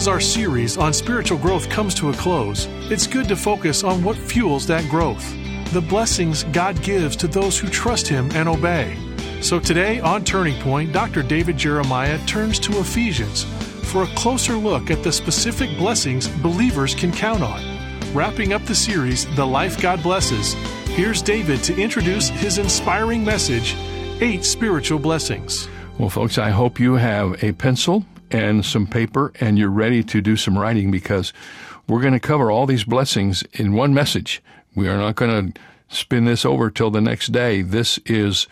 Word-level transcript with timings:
As 0.00 0.08
our 0.08 0.18
series 0.18 0.78
on 0.78 0.94
spiritual 0.94 1.36
growth 1.36 1.68
comes 1.68 1.94
to 1.96 2.08
a 2.08 2.14
close, 2.14 2.64
it's 2.90 3.06
good 3.06 3.28
to 3.28 3.36
focus 3.36 3.84
on 3.84 4.02
what 4.02 4.16
fuels 4.16 4.66
that 4.66 4.88
growth 4.88 5.36
the 5.74 5.82
blessings 5.82 6.44
God 6.44 6.82
gives 6.82 7.14
to 7.16 7.28
those 7.28 7.58
who 7.58 7.68
trust 7.68 8.08
Him 8.08 8.30
and 8.32 8.48
obey. 8.48 8.96
So 9.42 9.60
today 9.60 10.00
on 10.00 10.24
Turning 10.24 10.58
Point, 10.62 10.94
Dr. 10.94 11.22
David 11.22 11.58
Jeremiah 11.58 12.18
turns 12.26 12.58
to 12.60 12.80
Ephesians 12.80 13.44
for 13.92 14.04
a 14.04 14.14
closer 14.14 14.54
look 14.54 14.90
at 14.90 15.02
the 15.02 15.12
specific 15.12 15.68
blessings 15.76 16.28
believers 16.28 16.94
can 16.94 17.12
count 17.12 17.42
on. 17.42 17.62
Wrapping 18.14 18.54
up 18.54 18.64
the 18.64 18.74
series, 18.74 19.26
The 19.36 19.46
Life 19.46 19.82
God 19.82 20.02
Blesses, 20.02 20.54
here's 20.94 21.20
David 21.20 21.62
to 21.64 21.78
introduce 21.78 22.30
his 22.30 22.56
inspiring 22.56 23.22
message 23.22 23.76
Eight 24.22 24.46
Spiritual 24.46 24.98
Blessings. 24.98 25.68
Well, 25.98 26.08
folks, 26.08 26.38
I 26.38 26.48
hope 26.48 26.80
you 26.80 26.94
have 26.94 27.44
a 27.44 27.52
pencil 27.52 28.06
and 28.30 28.64
some 28.64 28.86
paper 28.86 29.32
and 29.40 29.58
you're 29.58 29.70
ready 29.70 30.02
to 30.04 30.20
do 30.20 30.36
some 30.36 30.58
writing 30.58 30.90
because 30.90 31.32
we're 31.86 32.00
going 32.00 32.14
to 32.14 32.20
cover 32.20 32.50
all 32.50 32.66
these 32.66 32.84
blessings 32.84 33.42
in 33.52 33.72
one 33.72 33.92
message. 33.92 34.42
We 34.74 34.88
are 34.88 34.96
not 34.96 35.16
going 35.16 35.52
to 35.52 35.60
spin 35.88 36.24
this 36.24 36.44
over 36.44 36.70
till 36.70 36.90
the 36.90 37.00
next 37.00 37.32
day. 37.32 37.62
This 37.62 37.98
is 38.06 38.46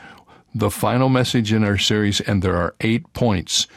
the 0.55 0.71
final 0.71 1.09
message 1.09 1.53
in 1.53 1.63
our 1.63 1.79
series, 1.79 2.21
and 2.21 2.43
there 2.43 2.57
are 2.57 2.75
eight 2.81 3.13
points. 3.13 3.69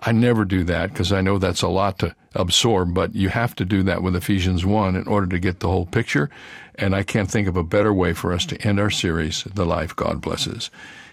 I 0.00 0.12
never 0.12 0.44
do 0.44 0.62
that 0.64 0.90
because 0.90 1.12
I 1.12 1.20
know 1.20 1.38
that's 1.38 1.62
a 1.62 1.68
lot 1.68 1.98
to 1.98 2.14
absorb, 2.34 2.94
but 2.94 3.14
you 3.14 3.30
have 3.30 3.56
to 3.56 3.64
do 3.64 3.82
that 3.82 4.02
with 4.02 4.14
Ephesians 4.14 4.64
1 4.64 4.94
in 4.94 5.08
order 5.08 5.26
to 5.26 5.40
get 5.40 5.58
the 5.58 5.68
whole 5.68 5.86
picture. 5.86 6.30
And 6.76 6.94
I 6.94 7.02
can't 7.02 7.30
think 7.30 7.48
of 7.48 7.56
a 7.56 7.64
better 7.64 7.92
way 7.92 8.12
for 8.12 8.32
us 8.32 8.46
to 8.46 8.62
end 8.62 8.78
our 8.78 8.90
series, 8.90 9.42
The 9.44 9.66
Life 9.66 9.96
God 9.96 10.20
Blesses. 10.20 10.70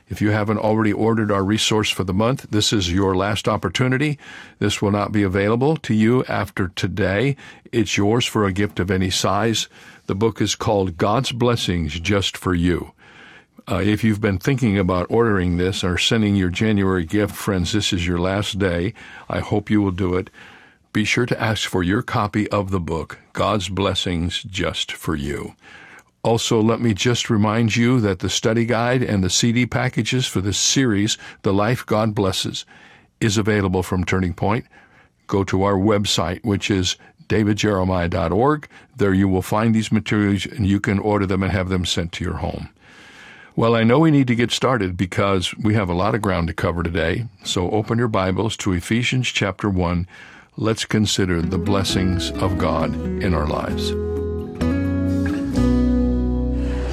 If 0.07 0.21
you 0.21 0.29
haven't 0.29 0.59
already 0.59 0.93
ordered 0.93 1.31
our 1.31 1.43
resource 1.43 1.89
for 1.89 2.03
the 2.03 2.13
month, 2.13 2.47
this 2.51 2.71
is 2.71 2.93
your 2.93 3.15
last 3.15 3.47
opportunity. 3.47 4.19
This 4.59 4.79
will 4.79 4.91
not 4.91 5.11
be 5.11 5.23
available 5.23 5.77
to 5.77 5.95
you 5.95 6.23
after 6.25 6.67
today. 6.67 7.35
It's 7.71 7.97
yours 7.97 8.25
for 8.25 8.45
a 8.45 8.53
gift 8.53 8.79
of 8.79 8.91
any 8.91 9.09
size. 9.09 9.67
The 10.05 10.13
book 10.13 10.41
is 10.41 10.53
called 10.53 10.97
God's 10.97 11.31
Blessings 11.31 11.99
Just 11.99 12.37
for 12.37 12.53
You. 12.53 12.91
Uh, 13.67 13.81
if 13.83 14.03
you've 14.03 14.21
been 14.21 14.37
thinking 14.37 14.77
about 14.77 15.07
ordering 15.09 15.57
this 15.57 15.83
or 15.83 15.97
sending 15.97 16.35
your 16.35 16.51
January 16.51 17.03
gift, 17.03 17.35
friends, 17.35 17.71
this 17.71 17.91
is 17.91 18.05
your 18.05 18.19
last 18.19 18.59
day. 18.59 18.93
I 19.27 19.39
hope 19.39 19.71
you 19.71 19.81
will 19.81 19.89
do 19.89 20.13
it. 20.13 20.29
Be 20.93 21.03
sure 21.03 21.25
to 21.25 21.41
ask 21.41 21.67
for 21.67 21.81
your 21.81 22.03
copy 22.03 22.47
of 22.51 22.69
the 22.69 22.79
book, 22.79 23.17
God's 23.33 23.69
Blessings 23.69 24.43
Just 24.43 24.91
for 24.91 25.15
You. 25.15 25.55
Also, 26.25 26.59
let 26.59 26.81
me 26.81 26.95
just 26.95 27.29
remind 27.29 27.75
you 27.75 27.99
that 27.99 28.17
the 28.17 28.31
study 28.31 28.65
guide 28.65 29.03
and 29.03 29.23
the 29.23 29.29
CD 29.29 29.67
packages 29.67 30.25
for 30.25 30.41
this 30.41 30.57
series, 30.57 31.19
The 31.43 31.53
Life 31.53 31.85
God 31.85 32.15
Blesses, 32.15 32.65
is 33.19 33.37
available 33.37 33.83
from 33.83 34.03
Turning 34.03 34.33
Point. 34.33 34.65
Go 35.27 35.43
to 35.43 35.61
our 35.61 35.75
website, 35.75 36.43
which 36.43 36.71
is 36.71 36.95
davidjeremiah.org. 37.29 38.67
There 38.95 39.13
you 39.13 39.27
will 39.27 39.43
find 39.43 39.75
these 39.75 39.91
materials 39.91 40.47
and 40.47 40.65
you 40.65 40.79
can 40.79 40.97
order 40.97 41.27
them 41.27 41.43
and 41.43 41.51
have 41.51 41.69
them 41.69 41.85
sent 41.85 42.11
to 42.13 42.23
your 42.23 42.37
home. 42.37 42.69
Well, 43.55 43.75
I 43.75 43.83
know 43.83 43.99
we 43.99 44.09
need 44.09 44.25
to 44.25 44.35
get 44.35 44.49
started 44.49 44.97
because 44.97 45.55
we 45.57 45.75
have 45.75 45.89
a 45.89 45.93
lot 45.93 46.15
of 46.15 46.23
ground 46.23 46.47
to 46.47 46.55
cover 46.55 46.81
today. 46.81 47.25
So 47.43 47.69
open 47.69 47.99
your 47.99 48.07
Bibles 48.07 48.57
to 48.57 48.73
Ephesians 48.73 49.27
chapter 49.27 49.69
1. 49.69 50.07
Let's 50.57 50.85
consider 50.85 51.43
the 51.43 51.59
blessings 51.59 52.31
of 52.31 52.57
God 52.57 52.95
in 53.21 53.35
our 53.35 53.45
lives. 53.45 53.93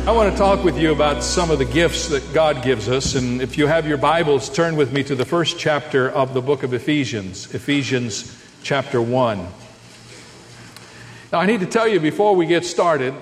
I 0.04 0.10
want 0.10 0.32
to 0.32 0.36
talk 0.36 0.64
with 0.64 0.76
you 0.76 0.90
about 0.90 1.22
some 1.22 1.52
of 1.52 1.60
the 1.60 1.64
gifts 1.64 2.08
that 2.08 2.34
God 2.34 2.64
gives 2.64 2.88
us. 2.88 3.14
And 3.14 3.40
if 3.40 3.56
you 3.56 3.68
have 3.68 3.86
your 3.86 3.98
Bibles, 3.98 4.50
turn 4.50 4.74
with 4.74 4.92
me 4.92 5.04
to 5.04 5.14
the 5.14 5.24
first 5.24 5.60
chapter 5.60 6.10
of 6.10 6.34
the 6.34 6.42
book 6.42 6.64
of 6.64 6.74
Ephesians, 6.74 7.54
Ephesians 7.54 8.36
chapter 8.64 9.00
1. 9.00 9.38
Now, 11.32 11.38
I 11.38 11.46
need 11.46 11.60
to 11.60 11.66
tell 11.66 11.86
you 11.86 12.00
before 12.00 12.34
we 12.34 12.46
get 12.46 12.64
started 12.64 13.14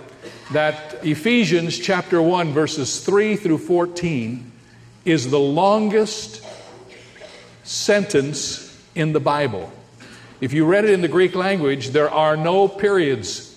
that 0.52 1.04
Ephesians 1.04 1.78
chapter 1.78 2.22
1, 2.22 2.54
verses 2.54 3.04
3 3.04 3.36
through 3.36 3.58
14, 3.58 4.50
is 5.04 5.30
the 5.30 5.38
longest 5.38 6.42
sentence 7.62 8.74
in 8.94 9.12
the 9.12 9.20
Bible. 9.20 9.70
If 10.40 10.54
you 10.54 10.64
read 10.64 10.86
it 10.86 10.92
in 10.92 11.02
the 11.02 11.08
Greek 11.08 11.34
language, 11.34 11.90
there 11.90 12.08
are 12.08 12.38
no 12.38 12.68
periods 12.68 13.49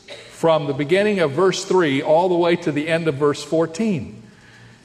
from 0.44 0.68
the 0.68 0.74
beginning 0.74 1.22
of 1.22 1.32
verse 1.32 1.64
3 1.64 2.02
all 2.02 2.28
the 2.28 2.36
way 2.36 2.54
to 2.54 2.70
the 2.70 2.90
end 2.90 3.08
of 3.08 3.16
verse 3.16 3.42
14. 3.42 4.22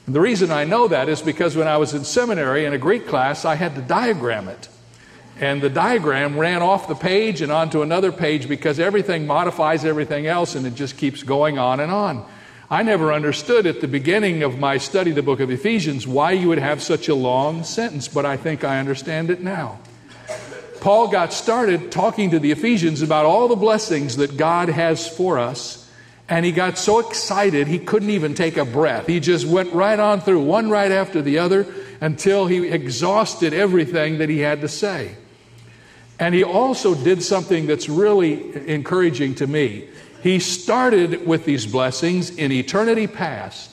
And 0.06 0.14
the 0.14 0.20
reason 0.20 0.52
I 0.52 0.62
know 0.62 0.86
that 0.86 1.08
is 1.08 1.20
because 1.20 1.56
when 1.56 1.66
I 1.66 1.78
was 1.78 1.94
in 1.94 2.04
seminary 2.04 2.64
in 2.64 2.74
a 2.74 2.78
Greek 2.78 3.08
class, 3.08 3.44
I 3.44 3.56
had 3.56 3.74
to 3.74 3.80
diagram 3.80 4.46
it. 4.46 4.68
And 5.40 5.60
the 5.60 5.68
diagram 5.68 6.38
ran 6.38 6.62
off 6.62 6.86
the 6.86 6.94
page 6.94 7.42
and 7.42 7.50
onto 7.50 7.82
another 7.82 8.12
page 8.12 8.48
because 8.48 8.78
everything 8.78 9.26
modifies 9.26 9.84
everything 9.84 10.28
else 10.28 10.54
and 10.54 10.64
it 10.64 10.76
just 10.76 10.96
keeps 10.96 11.24
going 11.24 11.58
on 11.58 11.80
and 11.80 11.90
on. 11.90 12.24
I 12.70 12.84
never 12.84 13.12
understood 13.12 13.66
at 13.66 13.80
the 13.80 13.88
beginning 13.88 14.44
of 14.44 14.60
my 14.60 14.78
study, 14.78 15.10
the 15.10 15.24
book 15.24 15.40
of 15.40 15.50
Ephesians, 15.50 16.06
why 16.06 16.30
you 16.30 16.46
would 16.50 16.58
have 16.58 16.80
such 16.80 17.08
a 17.08 17.16
long 17.16 17.64
sentence, 17.64 18.06
but 18.06 18.24
I 18.24 18.36
think 18.36 18.62
I 18.62 18.78
understand 18.78 19.28
it 19.28 19.42
now. 19.42 19.80
Paul 20.88 21.08
got 21.08 21.34
started 21.34 21.92
talking 21.92 22.30
to 22.30 22.38
the 22.38 22.50
Ephesians 22.50 23.02
about 23.02 23.26
all 23.26 23.46
the 23.46 23.56
blessings 23.56 24.16
that 24.16 24.38
God 24.38 24.70
has 24.70 25.06
for 25.06 25.38
us. 25.38 25.86
And 26.30 26.46
he 26.46 26.50
got 26.50 26.78
so 26.78 27.00
excited 27.00 27.66
he 27.66 27.78
couldn't 27.78 28.08
even 28.08 28.32
take 28.34 28.56
a 28.56 28.64
breath. 28.64 29.06
He 29.06 29.20
just 29.20 29.46
went 29.46 29.70
right 29.74 30.00
on 30.00 30.22
through, 30.22 30.40
one 30.44 30.70
right 30.70 30.90
after 30.90 31.20
the 31.20 31.40
other, 31.40 31.66
until 32.00 32.46
he 32.46 32.66
exhausted 32.66 33.52
everything 33.52 34.16
that 34.16 34.30
he 34.30 34.38
had 34.38 34.62
to 34.62 34.68
say. 34.68 35.14
And 36.18 36.34
he 36.34 36.42
also 36.42 36.94
did 36.94 37.22
something 37.22 37.66
that's 37.66 37.90
really 37.90 38.66
encouraging 38.66 39.34
to 39.34 39.46
me. 39.46 39.90
He 40.22 40.38
started 40.38 41.26
with 41.26 41.44
these 41.44 41.66
blessings 41.66 42.30
in 42.30 42.50
eternity 42.50 43.06
past, 43.06 43.70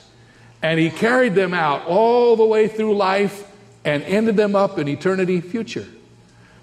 and 0.62 0.78
he 0.78 0.90
carried 0.90 1.34
them 1.34 1.54
out 1.54 1.86
all 1.86 2.36
the 2.36 2.44
way 2.44 2.68
through 2.68 2.94
life 2.94 3.50
and 3.86 4.02
ended 4.02 4.36
them 4.36 4.54
up 4.54 4.78
in 4.78 4.86
eternity 4.86 5.40
future 5.40 5.86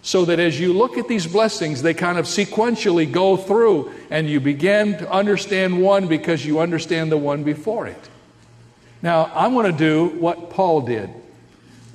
so 0.03 0.25
that 0.25 0.37
as 0.37 0.59
you 0.59 0.73
look 0.73 0.97
at 0.97 1.07
these 1.07 1.25
blessings, 1.25 1.81
they 1.81 1.93
kind 1.93 2.17
of 2.17 2.25
sequentially 2.25 3.09
go 3.09 3.37
through 3.37 3.91
and 4.09 4.29
you 4.29 4.41
begin 4.41 4.97
to 4.97 5.09
understand 5.09 5.81
one 5.81 6.07
because 6.07 6.45
you 6.45 6.59
understand 6.59 7.09
the 7.09 7.17
one 7.17 7.43
before 7.43 7.87
it. 7.87 8.09
Now, 9.01 9.31
I'm 9.33 9.53
going 9.53 9.71
to 9.71 9.77
do 9.77 10.07
what 10.19 10.49
Paul 10.49 10.81
did. 10.81 11.09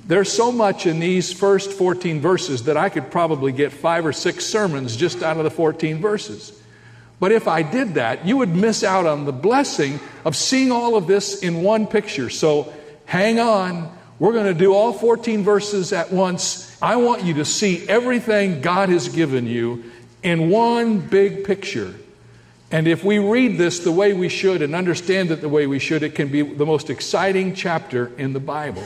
There's 0.07 0.31
so 0.31 0.51
much 0.51 0.87
in 0.87 0.99
these 0.99 1.31
first 1.31 1.71
14 1.71 2.19
verses 2.19 2.63
that 2.63 2.77
I 2.77 2.89
could 2.89 3.11
probably 3.11 3.51
get 3.51 3.71
five 3.71 4.07
or 4.07 4.13
six 4.13 4.43
sermons 4.43 4.95
just 4.95 5.21
out 5.21 5.37
of 5.37 5.43
the 5.43 5.51
14 5.51 5.99
verses. 5.99 6.59
But 7.19 7.31
if 7.31 7.47
I 7.47 7.61
did 7.61 7.93
that, 7.93 8.25
you 8.25 8.37
would 8.37 8.55
miss 8.55 8.83
out 8.83 9.05
on 9.05 9.25
the 9.25 9.31
blessing 9.31 9.99
of 10.25 10.35
seeing 10.35 10.71
all 10.71 10.95
of 10.95 11.05
this 11.05 11.43
in 11.43 11.61
one 11.61 11.85
picture. 11.85 12.31
So 12.31 12.73
hang 13.05 13.39
on. 13.39 13.95
We're 14.19 14.33
going 14.33 14.45
to 14.45 14.53
do 14.53 14.73
all 14.73 14.91
14 14.91 15.43
verses 15.43 15.93
at 15.93 16.11
once 16.11 16.69
I 16.81 16.95
want 16.95 17.23
you 17.23 17.35
to 17.35 17.45
see 17.45 17.87
everything 17.87 18.61
God 18.61 18.89
has 18.89 19.09
given 19.09 19.45
you 19.45 19.91
in 20.23 20.49
one 20.49 20.99
big 20.99 21.45
picture. 21.45 21.95
And 22.71 22.87
if 22.87 23.03
we 23.03 23.19
read 23.19 23.57
this 23.57 23.79
the 23.79 23.91
way 23.91 24.13
we 24.13 24.29
should 24.29 24.61
and 24.61 24.75
understand 24.75 25.31
it 25.31 25.41
the 25.41 25.49
way 25.49 25.67
we 25.67 25.79
should, 25.79 26.03
it 26.03 26.15
can 26.15 26.29
be 26.29 26.41
the 26.41 26.65
most 26.65 26.89
exciting 26.89 27.55
chapter 27.55 28.11
in 28.17 28.33
the 28.33 28.39
Bible. 28.39 28.83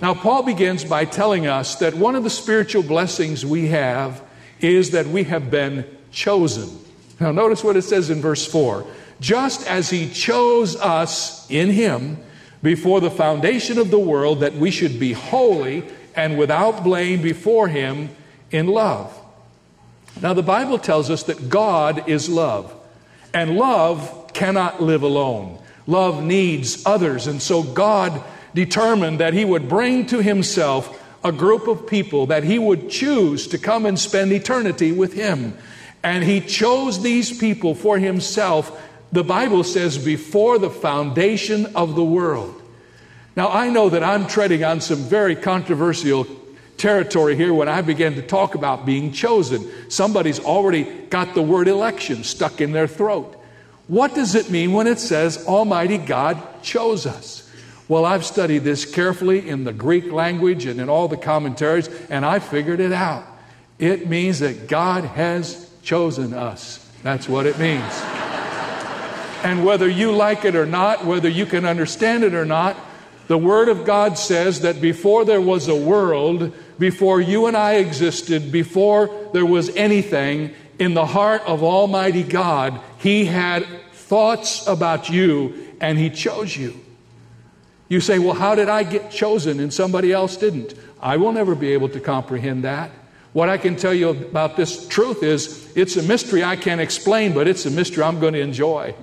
Now, 0.00 0.14
Paul 0.14 0.42
begins 0.44 0.84
by 0.84 1.04
telling 1.04 1.46
us 1.46 1.76
that 1.76 1.94
one 1.94 2.14
of 2.14 2.24
the 2.24 2.30
spiritual 2.30 2.82
blessings 2.82 3.44
we 3.44 3.68
have 3.68 4.22
is 4.60 4.90
that 4.90 5.06
we 5.06 5.24
have 5.24 5.50
been 5.50 5.84
chosen. 6.10 6.78
Now, 7.20 7.32
notice 7.32 7.64
what 7.64 7.76
it 7.76 7.82
says 7.82 8.10
in 8.10 8.20
verse 8.20 8.46
4 8.46 8.86
just 9.20 9.66
as 9.68 9.90
he 9.90 10.10
chose 10.10 10.76
us 10.76 11.48
in 11.48 11.70
him 11.70 12.18
before 12.64 13.00
the 13.00 13.10
foundation 13.10 13.78
of 13.78 13.90
the 13.90 13.98
world, 13.98 14.40
that 14.40 14.54
we 14.54 14.70
should 14.70 14.98
be 14.98 15.12
holy 15.12 15.84
and 16.16 16.38
without 16.38 16.82
blame 16.82 17.20
before 17.20 17.68
him 17.68 18.08
in 18.50 18.66
love. 18.66 19.16
Now, 20.22 20.32
the 20.32 20.42
Bible 20.42 20.78
tells 20.78 21.10
us 21.10 21.24
that 21.24 21.48
God 21.48 22.08
is 22.08 22.28
love, 22.28 22.74
and 23.32 23.56
love 23.56 24.32
cannot 24.32 24.80
live 24.80 25.02
alone. 25.02 25.58
Love 25.86 26.22
needs 26.22 26.86
others, 26.86 27.26
and 27.26 27.42
so 27.42 27.62
God 27.62 28.22
determined 28.54 29.20
that 29.20 29.34
He 29.34 29.44
would 29.44 29.68
bring 29.68 30.06
to 30.06 30.22
Himself 30.22 31.02
a 31.22 31.32
group 31.32 31.68
of 31.68 31.86
people 31.86 32.26
that 32.26 32.44
He 32.44 32.58
would 32.58 32.88
choose 32.88 33.48
to 33.48 33.58
come 33.58 33.84
and 33.84 33.98
spend 33.98 34.32
eternity 34.32 34.92
with 34.92 35.12
Him. 35.12 35.58
And 36.02 36.24
He 36.24 36.40
chose 36.40 37.02
these 37.02 37.36
people 37.36 37.74
for 37.74 37.98
Himself, 37.98 38.80
the 39.14 39.22
Bible 39.22 39.62
says, 39.62 39.96
before 39.96 40.58
the 40.58 40.68
foundation 40.68 41.66
of 41.76 41.94
the 41.94 42.02
world. 42.02 42.60
Now, 43.36 43.48
I 43.48 43.70
know 43.70 43.88
that 43.90 44.02
I'm 44.02 44.26
treading 44.26 44.64
on 44.64 44.80
some 44.80 44.98
very 44.98 45.36
controversial 45.36 46.26
territory 46.78 47.36
here 47.36 47.54
when 47.54 47.68
I 47.68 47.80
begin 47.80 48.16
to 48.16 48.22
talk 48.22 48.56
about 48.56 48.84
being 48.84 49.12
chosen. 49.12 49.70
Somebody's 49.88 50.40
already 50.40 50.82
got 51.10 51.32
the 51.34 51.42
word 51.42 51.68
election 51.68 52.24
stuck 52.24 52.60
in 52.60 52.72
their 52.72 52.88
throat. 52.88 53.40
What 53.86 54.16
does 54.16 54.34
it 54.34 54.50
mean 54.50 54.72
when 54.72 54.88
it 54.88 54.98
says 54.98 55.46
Almighty 55.46 55.96
God 55.96 56.42
chose 56.64 57.06
us? 57.06 57.48
Well, 57.86 58.04
I've 58.04 58.24
studied 58.24 58.64
this 58.64 58.84
carefully 58.84 59.48
in 59.48 59.62
the 59.62 59.72
Greek 59.72 60.10
language 60.10 60.66
and 60.66 60.80
in 60.80 60.88
all 60.88 61.06
the 61.06 61.16
commentaries, 61.16 61.88
and 62.10 62.26
I 62.26 62.40
figured 62.40 62.80
it 62.80 62.92
out. 62.92 63.24
It 63.78 64.08
means 64.08 64.40
that 64.40 64.66
God 64.66 65.04
has 65.04 65.70
chosen 65.82 66.34
us. 66.34 66.84
That's 67.04 67.28
what 67.28 67.46
it 67.46 67.60
means. 67.60 68.23
And 69.44 69.64
whether 69.64 69.88
you 69.88 70.10
like 70.10 70.46
it 70.46 70.56
or 70.56 70.64
not, 70.64 71.04
whether 71.04 71.28
you 71.28 71.44
can 71.44 71.66
understand 71.66 72.24
it 72.24 72.34
or 72.34 72.46
not, 72.46 72.76
the 73.28 73.38
Word 73.38 73.68
of 73.68 73.84
God 73.84 74.18
says 74.18 74.62
that 74.62 74.80
before 74.80 75.24
there 75.24 75.40
was 75.40 75.68
a 75.68 75.74
world, 75.74 76.52
before 76.78 77.20
you 77.20 77.46
and 77.46 77.56
I 77.56 77.74
existed, 77.74 78.50
before 78.50 79.10
there 79.32 79.46
was 79.46 79.68
anything, 79.76 80.54
in 80.78 80.94
the 80.94 81.06
heart 81.06 81.42
of 81.42 81.62
Almighty 81.62 82.22
God, 82.22 82.80
He 82.98 83.26
had 83.26 83.66
thoughts 83.92 84.66
about 84.66 85.08
you 85.08 85.72
and 85.80 85.98
He 85.98 86.10
chose 86.10 86.56
you. 86.56 86.80
You 87.88 88.00
say, 88.00 88.18
Well, 88.18 88.34
how 88.34 88.54
did 88.54 88.68
I 88.68 88.82
get 88.82 89.10
chosen 89.10 89.60
and 89.60 89.72
somebody 89.72 90.10
else 90.10 90.36
didn't? 90.36 90.74
I 91.00 91.18
will 91.18 91.32
never 91.32 91.54
be 91.54 91.72
able 91.74 91.90
to 91.90 92.00
comprehend 92.00 92.64
that. 92.64 92.90
What 93.34 93.48
I 93.48 93.58
can 93.58 93.76
tell 93.76 93.94
you 93.94 94.08
about 94.08 94.56
this 94.56 94.88
truth 94.88 95.22
is 95.22 95.70
it's 95.76 95.96
a 95.96 96.02
mystery 96.02 96.42
I 96.42 96.56
can't 96.56 96.80
explain, 96.80 97.34
but 97.34 97.46
it's 97.46 97.66
a 97.66 97.70
mystery 97.70 98.04
I'm 98.04 98.20
going 98.20 98.34
to 98.34 98.40
enjoy. 98.40 98.94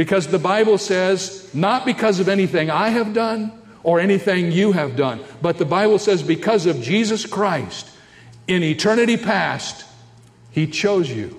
Because 0.00 0.28
the 0.28 0.38
Bible 0.38 0.78
says, 0.78 1.46
not 1.52 1.84
because 1.84 2.20
of 2.20 2.28
anything 2.30 2.70
I 2.70 2.88
have 2.88 3.12
done 3.12 3.52
or 3.82 4.00
anything 4.00 4.50
you 4.50 4.72
have 4.72 4.96
done, 4.96 5.20
but 5.42 5.58
the 5.58 5.66
Bible 5.66 5.98
says, 5.98 6.22
because 6.22 6.64
of 6.64 6.80
Jesus 6.80 7.26
Christ, 7.26 7.86
in 8.46 8.62
eternity 8.62 9.18
past, 9.18 9.84
He 10.52 10.66
chose 10.66 11.10
you. 11.10 11.38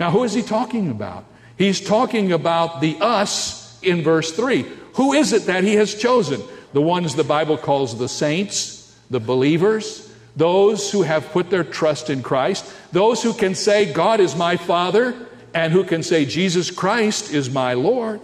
Now, 0.00 0.10
who 0.10 0.24
is 0.24 0.34
He 0.34 0.42
talking 0.42 0.90
about? 0.90 1.26
He's 1.56 1.80
talking 1.80 2.32
about 2.32 2.80
the 2.80 2.96
us 3.00 3.78
in 3.82 4.02
verse 4.02 4.32
3. 4.32 4.66
Who 4.94 5.12
is 5.12 5.32
it 5.32 5.44
that 5.44 5.62
He 5.62 5.74
has 5.74 5.94
chosen? 5.94 6.42
The 6.72 6.82
ones 6.82 7.14
the 7.14 7.22
Bible 7.22 7.56
calls 7.56 7.96
the 7.96 8.08
saints, 8.08 8.98
the 9.10 9.20
believers, 9.20 10.12
those 10.34 10.90
who 10.90 11.02
have 11.02 11.30
put 11.30 11.50
their 11.50 11.62
trust 11.62 12.10
in 12.10 12.24
Christ, 12.24 12.68
those 12.90 13.22
who 13.22 13.32
can 13.32 13.54
say, 13.54 13.92
God 13.92 14.18
is 14.18 14.34
my 14.34 14.56
Father 14.56 15.14
and 15.56 15.72
who 15.72 15.84
can 15.84 16.02
say, 16.02 16.26
Jesus 16.26 16.70
Christ 16.70 17.32
is 17.32 17.48
my 17.48 17.72
Lord. 17.72 18.20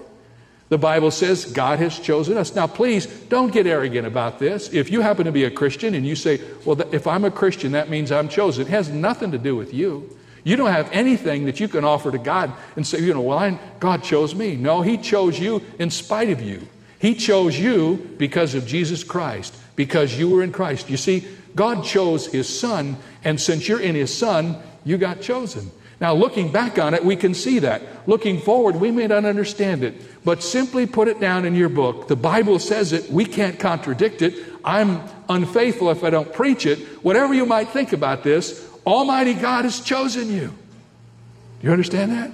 The 0.69 0.76
Bible 0.76 1.11
says 1.11 1.46
God 1.46 1.79
has 1.79 1.99
chosen 1.99 2.37
us. 2.37 2.55
Now, 2.55 2.67
please 2.67 3.06
don't 3.06 3.50
get 3.50 3.67
arrogant 3.67 4.06
about 4.06 4.38
this. 4.38 4.69
If 4.70 4.90
you 4.90 5.00
happen 5.00 5.25
to 5.25 5.32
be 5.32 5.44
a 5.44 5.50
Christian 5.50 5.94
and 5.94 6.06
you 6.06 6.14
say, 6.14 6.43
Well, 6.67 6.79
if 6.93 7.06
I'm 7.06 7.25
a 7.25 7.31
Christian, 7.31 7.73
that 7.73 7.88
means 7.88 8.12
I'm 8.12 8.29
chosen, 8.29 8.67
it 8.67 8.70
has 8.70 8.90
nothing 8.90 9.31
to 9.32 9.38
do 9.38 9.56
with 9.56 9.73
you. 9.73 10.14
You 10.44 10.56
don't 10.56 10.73
have 10.73 10.90
anything 10.93 11.46
that 11.46 11.58
you 11.58 11.69
can 11.69 11.87
offer 11.87 12.11
to 12.11 12.19
God 12.19 12.52
and 12.76 12.87
say, 12.87 13.00
you 13.00 13.14
know, 13.14 13.20
well, 13.20 13.38
I, 13.38 13.58
God 13.81 14.02
chose 14.02 14.34
me. 14.34 14.56
No, 14.56 14.82
He 14.82 14.99
chose 14.99 15.38
you 15.38 15.62
in 15.79 15.88
spite 15.88 16.29
of 16.29 16.43
you. 16.43 16.67
He 16.99 17.14
chose 17.14 17.58
you 17.58 18.14
because 18.19 18.55
of 18.55 18.67
Jesus 18.67 19.05
Christ, 19.05 19.55
because 19.75 20.19
you 20.19 20.29
were 20.29 20.43
in 20.43 20.52
Christ. 20.52 20.90
You 20.90 20.99
see, 20.99 21.26
God 21.55 21.84
chose 21.84 22.26
His 22.26 22.49
Son, 22.49 22.99
and 23.25 23.40
since 23.40 23.69
you're 23.69 23.81
in 23.81 23.94
His 23.94 24.12
Son, 24.12 24.56
you 24.84 24.99
got 24.99 25.23
chosen. 25.23 25.70
Now, 26.02 26.14
looking 26.14 26.50
back 26.50 26.81
on 26.81 26.94
it, 26.94 27.04
we 27.04 27.14
can 27.14 27.32
see 27.32 27.60
that. 27.60 28.08
Looking 28.08 28.40
forward, 28.40 28.75
we 28.75 28.90
may 28.90 29.06
not 29.06 29.25
understand 29.25 29.84
it, 29.84 29.94
but 30.25 30.43
simply 30.43 30.84
put 30.84 31.06
it 31.06 31.20
down 31.20 31.44
in 31.44 31.54
your 31.54 31.69
book. 31.69 32.08
The 32.08 32.16
Bible 32.16 32.58
says 32.58 32.93
it. 32.93 33.08
We 33.08 33.25
can't 33.25 33.56
contradict 33.56 34.20
it. 34.20 34.34
I'm 34.64 35.00
unfaithful 35.28 35.93
if 35.93 36.02
I 36.02 36.10
don't 36.10 36.32
preach 36.32 36.66
it. 36.66 36.81
Whatever 37.04 37.34
you 37.34 37.46
might 37.46 37.69
think 37.69 37.93
about 37.93 38.25
this, 38.25 38.69
Almighty 38.84 39.32
God 39.32 39.64
has 39.64 39.78
chosen 39.78 40.28
you. 40.28 40.49
Do 40.49 41.66
you 41.69 41.70
understand 41.70 42.10
that? 42.10 42.32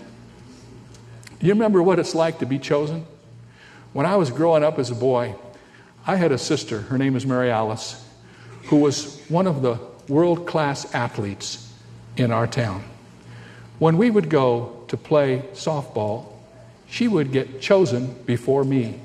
You 1.43 1.50
remember 1.50 1.82
what 1.82 1.99
it's 1.99 2.14
like 2.14 2.38
to 2.38 2.47
be 2.47 2.59
chosen? 2.59 3.05
When 3.93 4.06
I 4.06 4.17
was 4.17 4.31
growing 4.31 4.64
up 4.64 4.79
as 4.79 4.91
a 4.91 4.94
boy, 4.94 5.35
I 6.06 6.17
had 6.17 6.32
a 6.32 6.38
sister, 6.38 6.81
her 6.81 6.97
name 6.97 7.17
is 7.17 7.26
Mary 7.26 7.50
Alice, 7.50 8.03
who 8.69 8.76
was 8.76 9.23
one 9.29 9.47
of 9.47 9.61
the 9.61 9.79
world 10.09 10.47
class 10.47 10.94
athletes 10.94 11.71
in 12.17 12.32
our 12.32 12.47
town. 12.47 12.82
When 13.79 13.97
we 13.97 14.11
would 14.11 14.29
go 14.29 14.85
to 14.89 14.97
play 14.97 15.45
softball, 15.53 16.33
she 16.89 17.07
would 17.07 17.33
get 17.33 17.61
chosen 17.61 18.15
before 18.25 18.65
me. 18.65 19.01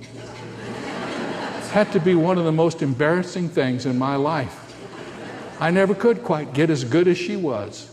It 0.58 1.70
had 1.72 1.92
to 1.94 2.00
be 2.00 2.16
one 2.16 2.38
of 2.38 2.46
the 2.46 2.52
most 2.52 2.81
embarrassing 2.81 3.50
things 3.50 3.86
in 3.86 3.98
my 3.98 4.16
life. 4.16 4.60
I 5.60 5.70
never 5.72 5.94
could 5.94 6.24
quite 6.24 6.54
get 6.54 6.70
as 6.70 6.84
good 6.84 7.08
as 7.08 7.18
she 7.18 7.36
was. 7.36 7.90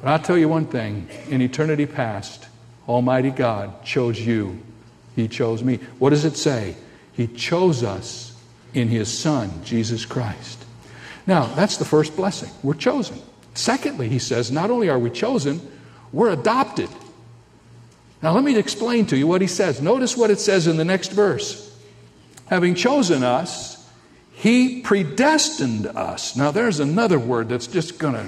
But 0.00 0.08
I'll 0.08 0.18
tell 0.18 0.38
you 0.38 0.48
one 0.48 0.66
thing 0.66 1.08
in 1.28 1.42
eternity 1.42 1.86
past, 1.86 2.48
Almighty 2.88 3.30
God 3.30 3.84
chose 3.84 4.20
you. 4.20 4.60
He 5.14 5.28
chose 5.28 5.62
me. 5.62 5.76
What 5.98 6.10
does 6.10 6.24
it 6.24 6.36
say? 6.36 6.76
He 7.12 7.26
chose 7.26 7.82
us 7.82 8.38
in 8.74 8.88
His 8.88 9.12
Son, 9.12 9.50
Jesus 9.64 10.04
Christ. 10.04 10.64
Now, 11.26 11.46
that's 11.54 11.78
the 11.78 11.84
first 11.84 12.14
blessing. 12.14 12.50
We're 12.62 12.74
chosen. 12.74 13.20
Secondly, 13.54 14.08
he 14.08 14.18
says, 14.18 14.52
not 14.52 14.70
only 14.70 14.90
are 14.90 14.98
we 14.98 15.08
chosen, 15.10 15.60
we're 16.16 16.30
adopted. 16.30 16.88
Now, 18.22 18.32
let 18.32 18.42
me 18.42 18.56
explain 18.56 19.04
to 19.08 19.18
you 19.18 19.26
what 19.26 19.42
he 19.42 19.46
says. 19.46 19.82
Notice 19.82 20.16
what 20.16 20.30
it 20.30 20.40
says 20.40 20.66
in 20.66 20.78
the 20.78 20.84
next 20.84 21.12
verse. 21.12 21.78
Having 22.46 22.76
chosen 22.76 23.22
us, 23.22 23.86
he 24.32 24.80
predestined 24.80 25.86
us. 25.86 26.34
Now, 26.34 26.50
there's 26.52 26.80
another 26.80 27.18
word 27.18 27.50
that's 27.50 27.66
just 27.66 27.98
going 27.98 28.14
to 28.14 28.26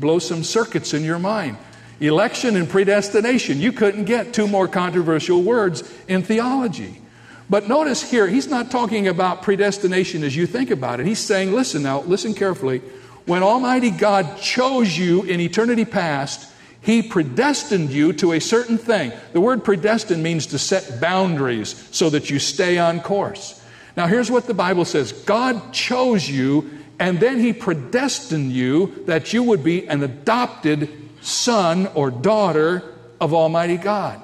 blow 0.00 0.18
some 0.18 0.42
circuits 0.42 0.94
in 0.94 1.04
your 1.04 1.20
mind. 1.20 1.58
Election 2.00 2.56
and 2.56 2.68
predestination. 2.68 3.60
You 3.60 3.70
couldn't 3.70 4.06
get 4.06 4.34
two 4.34 4.48
more 4.48 4.66
controversial 4.66 5.42
words 5.42 5.88
in 6.08 6.24
theology. 6.24 7.00
But 7.48 7.68
notice 7.68 8.02
here, 8.02 8.26
he's 8.26 8.48
not 8.48 8.72
talking 8.72 9.06
about 9.06 9.42
predestination 9.42 10.24
as 10.24 10.34
you 10.34 10.48
think 10.48 10.72
about 10.72 10.98
it. 10.98 11.06
He's 11.06 11.20
saying, 11.20 11.52
listen 11.52 11.84
now, 11.84 12.00
listen 12.00 12.34
carefully. 12.34 12.80
When 13.26 13.44
Almighty 13.44 13.92
God 13.92 14.38
chose 14.38 14.98
you 14.98 15.22
in 15.22 15.38
eternity 15.38 15.84
past, 15.84 16.48
He 16.82 17.00
predestined 17.00 17.90
you 17.90 18.12
to 18.14 18.32
a 18.32 18.40
certain 18.40 18.76
thing. 18.76 19.12
The 19.32 19.40
word 19.40 19.64
predestined 19.64 20.22
means 20.22 20.46
to 20.46 20.58
set 20.58 21.00
boundaries 21.00 21.88
so 21.92 22.10
that 22.10 22.28
you 22.28 22.40
stay 22.40 22.76
on 22.76 23.00
course. 23.00 23.62
Now, 23.96 24.08
here's 24.08 24.30
what 24.30 24.46
the 24.46 24.54
Bible 24.54 24.84
says 24.84 25.12
God 25.12 25.72
chose 25.72 26.28
you, 26.28 26.70
and 26.98 27.20
then 27.20 27.38
He 27.38 27.52
predestined 27.52 28.52
you 28.52 29.04
that 29.06 29.32
you 29.32 29.44
would 29.44 29.62
be 29.62 29.86
an 29.88 30.02
adopted 30.02 30.90
son 31.20 31.86
or 31.94 32.10
daughter 32.10 32.82
of 33.20 33.32
Almighty 33.32 33.76
God. 33.76 34.20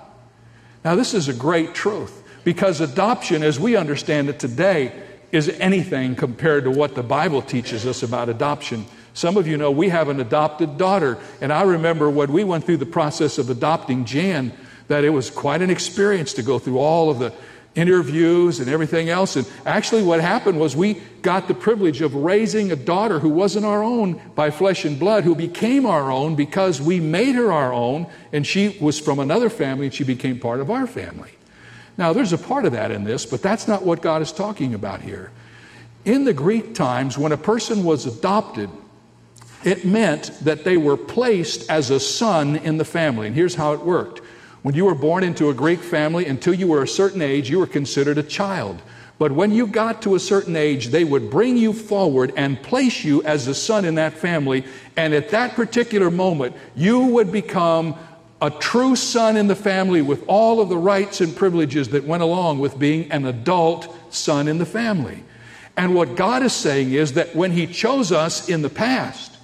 Now, 0.84 0.96
this 0.96 1.14
is 1.14 1.28
a 1.28 1.34
great 1.34 1.74
truth 1.74 2.24
because 2.42 2.80
adoption, 2.80 3.44
as 3.44 3.60
we 3.60 3.76
understand 3.76 4.28
it 4.28 4.40
today, 4.40 4.92
is 5.30 5.48
anything 5.48 6.16
compared 6.16 6.64
to 6.64 6.70
what 6.70 6.94
the 6.94 7.02
Bible 7.02 7.42
teaches 7.42 7.86
us 7.86 8.02
about 8.02 8.28
adoption. 8.28 8.86
Some 9.18 9.36
of 9.36 9.48
you 9.48 9.56
know 9.56 9.72
we 9.72 9.88
have 9.88 10.08
an 10.08 10.20
adopted 10.20 10.78
daughter, 10.78 11.18
and 11.40 11.52
I 11.52 11.62
remember 11.62 12.08
when 12.08 12.32
we 12.32 12.44
went 12.44 12.62
through 12.62 12.76
the 12.76 12.86
process 12.86 13.36
of 13.36 13.50
adopting 13.50 14.04
Jan, 14.04 14.52
that 14.86 15.02
it 15.02 15.10
was 15.10 15.28
quite 15.28 15.60
an 15.60 15.70
experience 15.70 16.34
to 16.34 16.42
go 16.44 16.60
through 16.60 16.78
all 16.78 17.10
of 17.10 17.18
the 17.18 17.32
interviews 17.74 18.60
and 18.60 18.68
everything 18.68 19.08
else. 19.08 19.34
And 19.34 19.44
actually, 19.66 20.04
what 20.04 20.20
happened 20.20 20.60
was 20.60 20.76
we 20.76 21.02
got 21.20 21.48
the 21.48 21.54
privilege 21.54 22.00
of 22.00 22.14
raising 22.14 22.70
a 22.70 22.76
daughter 22.76 23.18
who 23.18 23.30
wasn't 23.30 23.66
our 23.66 23.82
own 23.82 24.22
by 24.36 24.52
flesh 24.52 24.84
and 24.84 25.00
blood, 25.00 25.24
who 25.24 25.34
became 25.34 25.84
our 25.84 26.12
own 26.12 26.36
because 26.36 26.80
we 26.80 27.00
made 27.00 27.34
her 27.34 27.50
our 27.50 27.72
own, 27.72 28.06
and 28.32 28.46
she 28.46 28.78
was 28.80 29.00
from 29.00 29.18
another 29.18 29.50
family 29.50 29.86
and 29.86 29.94
she 29.94 30.04
became 30.04 30.38
part 30.38 30.60
of 30.60 30.70
our 30.70 30.86
family. 30.86 31.32
Now, 31.96 32.12
there's 32.12 32.32
a 32.32 32.38
part 32.38 32.66
of 32.66 32.72
that 32.72 32.92
in 32.92 33.02
this, 33.02 33.26
but 33.26 33.42
that's 33.42 33.66
not 33.66 33.82
what 33.84 34.00
God 34.00 34.22
is 34.22 34.30
talking 34.30 34.74
about 34.74 35.00
here. 35.00 35.32
in 36.04 36.22
the 36.22 36.32
Greek 36.32 36.72
times, 36.72 37.18
when 37.18 37.32
a 37.32 37.36
person 37.36 37.82
was 37.82 38.06
adopted, 38.06 38.70
it 39.64 39.84
meant 39.84 40.32
that 40.42 40.64
they 40.64 40.76
were 40.76 40.96
placed 40.96 41.68
as 41.70 41.90
a 41.90 42.00
son 42.00 42.56
in 42.56 42.78
the 42.78 42.84
family. 42.84 43.26
And 43.26 43.34
here's 43.36 43.54
how 43.54 43.72
it 43.72 43.80
worked. 43.80 44.20
When 44.62 44.74
you 44.74 44.84
were 44.84 44.94
born 44.94 45.24
into 45.24 45.50
a 45.50 45.54
Greek 45.54 45.80
family, 45.80 46.26
until 46.26 46.54
you 46.54 46.66
were 46.66 46.82
a 46.82 46.88
certain 46.88 47.22
age, 47.22 47.48
you 47.50 47.58
were 47.58 47.66
considered 47.66 48.18
a 48.18 48.22
child. 48.22 48.80
But 49.18 49.32
when 49.32 49.50
you 49.50 49.66
got 49.66 50.02
to 50.02 50.14
a 50.14 50.20
certain 50.20 50.54
age, 50.54 50.88
they 50.88 51.04
would 51.04 51.30
bring 51.30 51.56
you 51.56 51.72
forward 51.72 52.32
and 52.36 52.62
place 52.62 53.02
you 53.02 53.22
as 53.24 53.48
a 53.48 53.54
son 53.54 53.84
in 53.84 53.96
that 53.96 54.12
family. 54.12 54.64
And 54.96 55.12
at 55.12 55.30
that 55.30 55.54
particular 55.54 56.10
moment, 56.10 56.54
you 56.76 57.00
would 57.00 57.32
become 57.32 57.96
a 58.40 58.50
true 58.50 58.94
son 58.94 59.36
in 59.36 59.48
the 59.48 59.56
family 59.56 60.02
with 60.02 60.24
all 60.28 60.60
of 60.60 60.68
the 60.68 60.76
rights 60.76 61.20
and 61.20 61.34
privileges 61.34 61.88
that 61.88 62.04
went 62.04 62.22
along 62.22 62.60
with 62.60 62.78
being 62.78 63.10
an 63.10 63.26
adult 63.26 63.92
son 64.10 64.46
in 64.46 64.58
the 64.58 64.66
family. 64.66 65.24
And 65.76 65.94
what 65.94 66.14
God 66.14 66.44
is 66.44 66.52
saying 66.52 66.92
is 66.92 67.14
that 67.14 67.34
when 67.34 67.50
He 67.50 67.66
chose 67.66 68.12
us 68.12 68.48
in 68.48 68.62
the 68.62 68.70
past, 68.70 69.37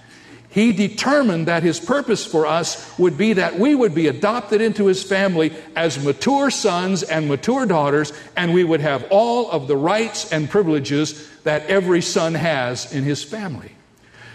He 0.55 0.73
determined 0.73 1.49
that 1.49 1.65
His 1.65 1.81
purpose 1.81 2.25
for 2.25 2.47
us 2.47 2.97
would 2.99 3.19
be 3.19 3.35
that 3.35 3.59
we 3.59 3.75
would 3.75 3.95
be 3.95 4.07
adopted 4.07 4.61
into 4.61 4.87
His 4.87 5.03
family 5.03 5.53
as 5.75 6.03
mature 6.03 6.51
sons 6.51 7.03
and 7.03 7.29
mature 7.29 7.67
daughters, 7.67 8.13
and 8.37 8.55
we 8.55 8.65
would 8.65 8.81
have 8.81 9.05
all 9.11 9.51
of 9.51 9.67
the 9.67 9.77
rights 9.77 10.33
and 10.33 10.49
privileges 10.49 11.29
that 11.45 11.67
every 11.67 12.01
son 12.01 12.35
has 12.35 12.93
in 12.93 13.05
his 13.05 13.23
family. 13.23 13.73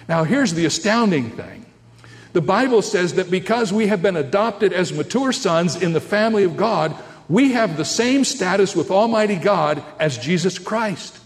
Now, 0.08 0.24
here's 0.24 0.54
the 0.54 0.66
astounding 0.66 1.32
thing 1.32 1.66
the 2.34 2.42
Bible 2.42 2.82
says 2.82 3.16
that 3.16 3.32
because 3.32 3.74
we 3.74 3.88
have 3.88 4.02
been 4.02 4.16
adopted 4.16 4.72
as 4.72 4.94
mature 4.94 5.32
sons 5.32 5.82
in 5.82 5.94
the 5.94 6.02
family 6.02 6.44
of 6.44 6.58
God, 6.58 6.96
we 7.28 7.54
have 7.54 7.76
the 7.76 7.86
same 7.86 8.24
status 8.24 8.76
with 8.76 8.92
Almighty 8.92 9.36
God 9.36 9.84
as 10.00 10.18
Jesus 10.18 10.60
Christ. 10.60 11.18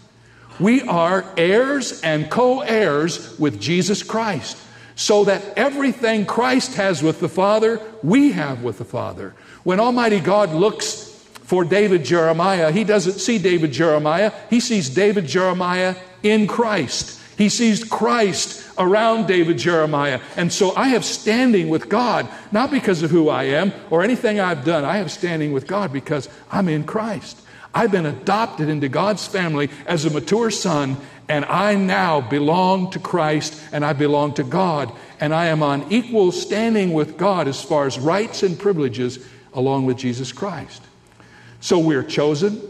We 0.58 0.82
are 0.82 1.24
heirs 1.36 2.00
and 2.02 2.30
co 2.30 2.60
heirs 2.60 3.38
with 3.38 3.60
Jesus 3.60 4.02
Christ, 4.02 4.56
so 4.96 5.24
that 5.24 5.42
everything 5.56 6.26
Christ 6.26 6.74
has 6.74 7.02
with 7.02 7.20
the 7.20 7.28
Father, 7.28 7.80
we 8.02 8.32
have 8.32 8.62
with 8.62 8.78
the 8.78 8.84
Father. 8.84 9.34
When 9.64 9.80
Almighty 9.80 10.20
God 10.20 10.50
looks 10.50 11.10
for 11.44 11.64
David 11.64 12.04
Jeremiah, 12.04 12.70
he 12.72 12.84
doesn't 12.84 13.14
see 13.14 13.38
David 13.38 13.72
Jeremiah, 13.72 14.32
he 14.50 14.60
sees 14.60 14.88
David 14.90 15.26
Jeremiah 15.26 15.96
in 16.22 16.46
Christ. 16.46 17.20
He 17.36 17.48
sees 17.48 17.82
Christ 17.82 18.64
around 18.78 19.26
David 19.26 19.58
Jeremiah. 19.58 20.20
And 20.36 20.52
so 20.52 20.74
I 20.76 20.88
have 20.88 21.04
standing 21.04 21.68
with 21.68 21.88
God, 21.88 22.28
not 22.52 22.70
because 22.70 23.02
of 23.02 23.10
who 23.10 23.28
I 23.28 23.44
am 23.44 23.72
or 23.90 24.02
anything 24.02 24.38
I've 24.38 24.64
done. 24.64 24.84
I 24.84 24.98
have 24.98 25.10
standing 25.10 25.52
with 25.52 25.66
God 25.66 25.92
because 25.92 26.28
I'm 26.50 26.68
in 26.68 26.84
Christ. 26.84 27.40
I've 27.74 27.90
been 27.90 28.06
adopted 28.06 28.68
into 28.68 28.88
God's 28.88 29.26
family 29.26 29.68
as 29.86 30.04
a 30.04 30.10
mature 30.10 30.50
son, 30.50 30.96
and 31.28 31.44
I 31.44 31.74
now 31.74 32.20
belong 32.20 32.90
to 32.90 32.98
Christ 32.98 33.60
and 33.72 33.84
I 33.84 33.92
belong 33.92 34.34
to 34.34 34.44
God. 34.44 34.92
And 35.20 35.34
I 35.34 35.46
am 35.46 35.62
on 35.62 35.90
equal 35.90 36.32
standing 36.32 36.92
with 36.92 37.16
God 37.16 37.48
as 37.48 37.62
far 37.62 37.86
as 37.86 37.98
rights 37.98 38.42
and 38.42 38.58
privileges 38.58 39.24
along 39.52 39.86
with 39.86 39.96
Jesus 39.96 40.32
Christ. 40.32 40.82
So 41.60 41.78
we're 41.78 42.02
chosen, 42.02 42.60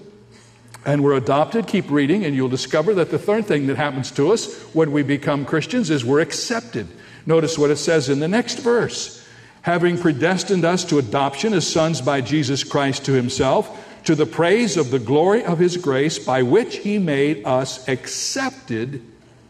and 0.87 1.02
we're 1.02 1.14
adopted. 1.14 1.66
Keep 1.66 1.90
reading, 1.90 2.25
and 2.25 2.37
you'll 2.37 2.49
discover 2.49 2.94
that 2.94 3.11
the 3.11 3.18
third 3.18 3.46
thing 3.46 3.66
that 3.66 3.76
happens 3.76 4.11
to 4.12 4.30
us 4.30 4.62
when 4.75 4.92
we 4.92 5.02
become 5.02 5.44
Christians 5.44 5.90
is 5.90 6.04
we're 6.04 6.20
accepted. 6.20 6.87
Notice 7.26 7.58
what 7.58 7.70
it 7.70 7.76
says 7.76 8.08
in 8.08 8.20
the 8.20 8.28
next 8.28 8.58
verse 8.61 9.25
having 9.64 9.96
predestined 9.96 10.62
us 10.62 10.84
to 10.84 10.99
adoption 10.99 11.54
as 11.54 11.66
sons 11.66 12.02
by 12.02 12.20
Jesus 12.20 12.62
Christ 12.62 13.06
to 13.06 13.12
himself, 13.12 13.83
to 14.04 14.14
the 14.14 14.26
praise 14.26 14.76
of 14.76 14.90
the 14.90 14.99
glory 14.99 15.44
of 15.44 15.58
his 15.58 15.76
grace, 15.76 16.18
by 16.18 16.42
which 16.42 16.78
he 16.78 16.99
made 16.99 17.44
us 17.44 17.88
accepted 17.88 19.02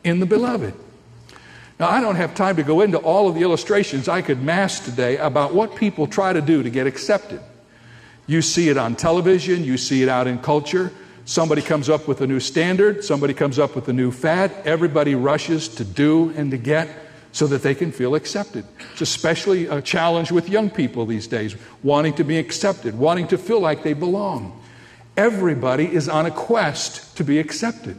in 0.05 0.21
the 0.21 0.27
beloved. 0.27 0.75
Now, 1.81 1.89
I 1.89 2.01
don't 2.01 2.17
have 2.17 2.35
time 2.35 2.57
to 2.57 2.63
go 2.63 2.81
into 2.81 2.99
all 2.99 3.29
of 3.29 3.35
the 3.35 3.43
illustrations 3.43 4.09
I 4.09 4.23
could 4.23 4.41
mass 4.41 4.79
today 4.79 5.17
about 5.17 5.55
what 5.55 5.75
people 5.75 6.07
try 6.07 6.33
to 6.33 6.41
do 6.41 6.63
to 6.63 6.71
get 6.71 6.87
accepted. 6.87 7.41
You 8.27 8.43
see 8.43 8.69
it 8.69 8.79
on 8.79 8.95
television, 8.95 9.65
you 9.65 9.77
see 9.77 10.03
it 10.03 10.09
out 10.09 10.27
in 10.27 10.39
culture. 10.39 10.93
Somebody 11.25 11.63
comes 11.63 11.89
up 11.89 12.07
with 12.07 12.21
a 12.21 12.27
new 12.27 12.39
standard, 12.39 13.03
somebody 13.03 13.35
comes 13.35 13.59
up 13.59 13.75
with 13.75 13.89
a 13.89 13.93
new 13.93 14.13
fad, 14.13 14.53
everybody 14.65 15.15
rushes 15.15 15.69
to 15.77 15.85
do 15.85 16.33
and 16.37 16.51
to 16.51 16.57
get 16.59 16.89
so 17.35 17.49
that 17.49 17.63
they 17.63 17.75
can 17.75 17.91
feel 17.91 18.15
accepted. 18.15 18.65
It's 18.93 19.01
especially 19.01 19.67
a 19.67 19.83
challenge 19.83 20.31
with 20.31 20.49
young 20.49 20.71
people 20.71 21.05
these 21.05 21.27
days, 21.27 21.57
wanting 21.83 22.15
to 22.15 22.25
be 22.25 22.39
accepted, 22.39 22.97
wanting 22.97 23.27
to 23.29 23.37
feel 23.37 23.59
like 23.59 23.83
they 23.83 23.93
belong. 23.93 24.63
Everybody 25.17 25.93
is 25.93 26.09
on 26.09 26.27
a 26.27 26.31
quest 26.31 27.17
to 27.17 27.25
be 27.25 27.41
accepted. 27.41 27.99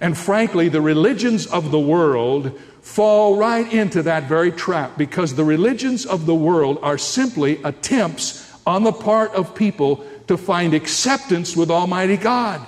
And 0.00 0.16
frankly, 0.16 0.68
the 0.68 0.80
religions 0.80 1.46
of 1.46 1.72
the 1.72 1.80
world 1.80 2.56
fall 2.80 3.36
right 3.36 3.70
into 3.72 4.02
that 4.02 4.28
very 4.28 4.52
trap 4.52 4.96
because 4.96 5.34
the 5.34 5.44
religions 5.44 6.06
of 6.06 6.24
the 6.24 6.34
world 6.34 6.78
are 6.80 6.96
simply 6.96 7.60
attempts 7.64 8.48
on 8.68 8.84
the 8.84 8.92
part 8.92 9.32
of 9.32 9.56
people 9.56 10.06
to 10.28 10.36
find 10.36 10.74
acceptance 10.74 11.56
with 11.56 11.72
Almighty 11.72 12.16
God 12.16 12.64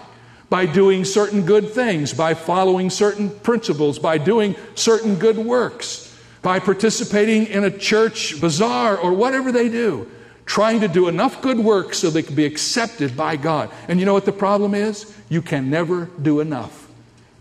by 0.49 0.67
doing 0.67 1.05
certain 1.05 1.45
good 1.45 1.71
things, 1.71 2.13
by 2.13 2.35
following 2.35 2.91
certain 2.91 3.31
principles, 3.31 3.99
by 3.99 4.19
doing 4.19 4.55
certain 4.75 5.17
good 5.17 5.39
works, 5.39 6.17
by 6.43 6.59
participating 6.61 7.47
in 7.47 7.65
a 7.65 7.71
church 7.71 8.41
bazaar 8.41 8.97
or 8.97 9.13
whatever 9.13 9.51
they 9.51 9.69
do, 9.69 10.09
trying 10.45 10.81
to 10.81 10.89
do 10.89 11.09
enough 11.09 11.43
good 11.43 11.59
work 11.59 11.93
so 11.93 12.09
they 12.09 12.23
can 12.23 12.37
be 12.37 12.45
accepted 12.45 13.17
by 13.17 13.37
God. 13.37 13.71
And 13.89 13.99
you 13.99 14.07
know 14.07 14.13
what 14.13 14.25
the 14.25 14.33
problem 14.33 14.75
is? 14.75 15.13
You 15.29 15.43
can 15.43 15.71
never 15.71 16.07
do 16.23 16.41
enough. 16.41 16.89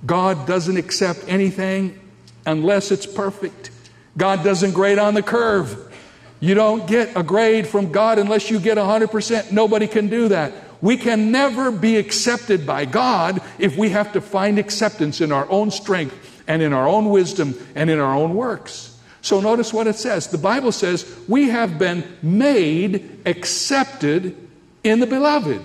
God 0.06 0.48
doesn't 0.48 0.78
accept 0.78 1.26
anything 1.28 2.00
unless 2.46 2.92
it's 2.92 3.06
perfect. 3.06 3.70
God 4.18 4.44
doesn't 4.44 4.72
grade 4.72 4.98
on 4.98 5.14
the 5.14 5.22
curve. 5.22 5.94
You 6.40 6.56
don't 6.56 6.88
get 6.88 7.16
a 7.16 7.24
grade 7.24 7.68
from 7.68 7.92
God 7.92 8.20
unless 8.20 8.50
you 8.50 8.60
get 8.60 8.78
100%. 8.78 9.52
Nobody 9.52 9.88
can 9.88 10.10
do 10.10 10.30
that. 10.30 10.54
We 10.82 10.98
can 10.98 11.32
never 11.32 11.72
be 11.72 11.98
accepted 11.98 12.66
by 12.66 12.86
God 12.86 13.42
if 13.60 13.78
we 13.78 13.90
have 13.90 14.14
to 14.14 14.22
find 14.22 14.60
acceptance 14.60 15.22
in 15.22 15.32
our 15.32 15.50
own 15.50 15.72
strength 15.72 16.44
and 16.48 16.62
in 16.62 16.74
our 16.74 16.88
own 16.88 17.10
wisdom 17.10 17.56
and 17.76 17.90
in 17.90 18.00
our 18.00 18.16
own 18.16 18.36
works. 18.36 18.98
So 19.22 19.42
notice 19.42 19.74
what 19.74 19.88
it 19.88 19.96
says. 19.96 20.28
The 20.28 20.38
Bible 20.38 20.72
says 20.72 21.20
we 21.28 21.50
have 21.50 21.80
been 21.80 22.04
made 22.22 23.22
accepted 23.26 24.38
in 24.84 25.00
the 25.00 25.08
beloved. 25.08 25.62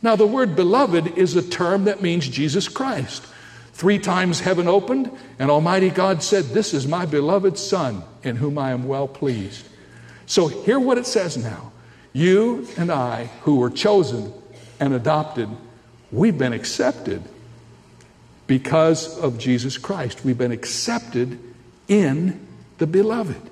Now, 0.00 0.16
the 0.16 0.26
word 0.26 0.54
beloved 0.54 1.18
is 1.18 1.34
a 1.34 1.42
term 1.42 1.84
that 1.84 2.02
means 2.02 2.28
Jesus 2.28 2.68
Christ. 2.68 3.26
Three 3.72 3.98
times 3.98 4.38
heaven 4.38 4.68
opened, 4.68 5.10
and 5.38 5.50
Almighty 5.50 5.90
God 5.90 6.22
said, 6.22 6.44
This 6.44 6.74
is 6.74 6.86
my 6.86 7.06
beloved 7.06 7.58
Son, 7.58 8.04
in 8.22 8.36
whom 8.36 8.58
I 8.58 8.70
am 8.70 8.86
well 8.86 9.08
pleased. 9.08 9.66
So, 10.26 10.46
hear 10.46 10.78
what 10.78 10.98
it 10.98 11.06
says 11.06 11.36
now. 11.36 11.72
You 12.14 12.68
and 12.78 12.92
I, 12.92 13.26
who 13.42 13.56
were 13.56 13.70
chosen 13.70 14.32
and 14.78 14.94
adopted, 14.94 15.48
we've 16.12 16.38
been 16.38 16.52
accepted 16.52 17.22
because 18.46 19.18
of 19.18 19.36
Jesus 19.36 19.76
Christ. 19.78 20.24
We've 20.24 20.38
been 20.38 20.52
accepted 20.52 21.38
in 21.88 22.46
the 22.78 22.86
beloved. 22.86 23.50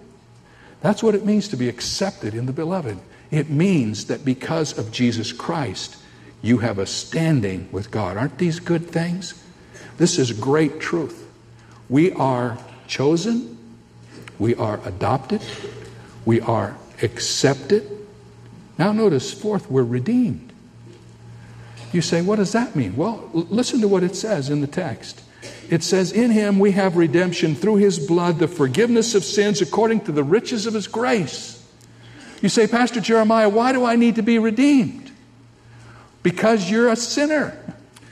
That's 0.81 1.03
what 1.03 1.17
it 1.17 1.27
means 1.27 1.49
to 1.49 1.57
be 1.57 1.69
accepted 1.69 2.35
in 2.35 2.47
the 2.47 2.53
beloved. 2.53 2.99
It 3.33 3.51
means 3.51 4.07
that 4.07 4.25
because 4.25 4.79
of 4.79 4.93
Jesus 4.93 5.33
Christ, 5.33 5.97
you 6.41 6.59
have 6.59 6.79
a 6.79 6.87
standing 6.87 7.69
with 7.73 7.91
God. 7.91 8.17
Aren't 8.17 8.39
these 8.39 8.61
good 8.61 8.91
things? 8.91 9.43
This 9.97 10.19
is 10.19 10.33
great 10.33 10.81
truth. 10.81 11.27
We 11.89 12.13
are 12.13 12.59
chosen, 12.87 13.59
we 14.39 14.55
are 14.55 14.81
adopted, 14.85 15.43
we 16.25 16.41
are 16.41 16.77
accepted. 17.03 18.02
Now, 18.83 18.91
notice, 18.91 19.33
fourth, 19.33 19.71
we're 19.71 19.85
redeemed. 19.85 20.53
You 21.93 22.03
say, 22.03 22.21
what 22.21 22.35
does 22.35 22.51
that 22.51 22.75
mean? 22.75 22.97
Well, 22.97 23.31
l- 23.33 23.47
listen 23.49 23.81
to 23.81 23.87
what 23.87 24.03
it 24.03 24.17
says 24.17 24.51
in 24.51 24.61
the 24.61 24.67
text. 24.67 25.23
It 25.71 25.85
says, 25.85 26.11
In 26.11 26.33
him 26.33 26.59
we 26.59 26.73
have 26.73 26.97
redemption 26.97 27.55
through 27.55 27.77
his 27.77 28.05
blood, 28.05 28.41
the 28.41 28.49
forgiveness 28.49 29.15
of 29.15 29.23
sins 29.23 29.63
according 29.63 30.01
to 30.07 30.11
the 30.11 30.25
riches 30.25 30.67
of 30.67 30.75
his 30.75 30.89
grace. 30.89 31.65
You 32.41 32.49
say, 32.49 32.67
Pastor 32.67 33.01
Jeremiah, 33.01 33.49
why 33.49 33.71
do 33.71 33.85
I 33.85 33.95
need 33.95 34.17
to 34.17 34.23
be 34.23 34.41
redeemed? 34.41 35.13
Because 36.25 36.69
you're 36.69 36.89
a 36.89 36.97
sinner. 36.97 37.57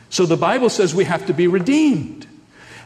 So 0.09 0.25
the 0.25 0.37
Bible 0.37 0.71
says 0.71 0.95
we 0.95 1.03
have 1.03 1.27
to 1.27 1.35
be 1.35 1.49
redeemed. 1.49 2.29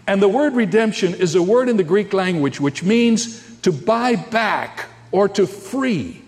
And 0.06 0.22
the 0.22 0.28
word 0.28 0.54
redemption 0.54 1.12
is 1.12 1.34
a 1.34 1.42
word 1.42 1.68
in 1.68 1.76
the 1.76 1.84
Greek 1.84 2.14
language 2.14 2.60
which 2.60 2.82
means 2.82 3.60
to 3.60 3.70
buy 3.72 4.16
back 4.16 4.86
or 5.12 5.28
to 5.28 5.46
free. 5.46 6.23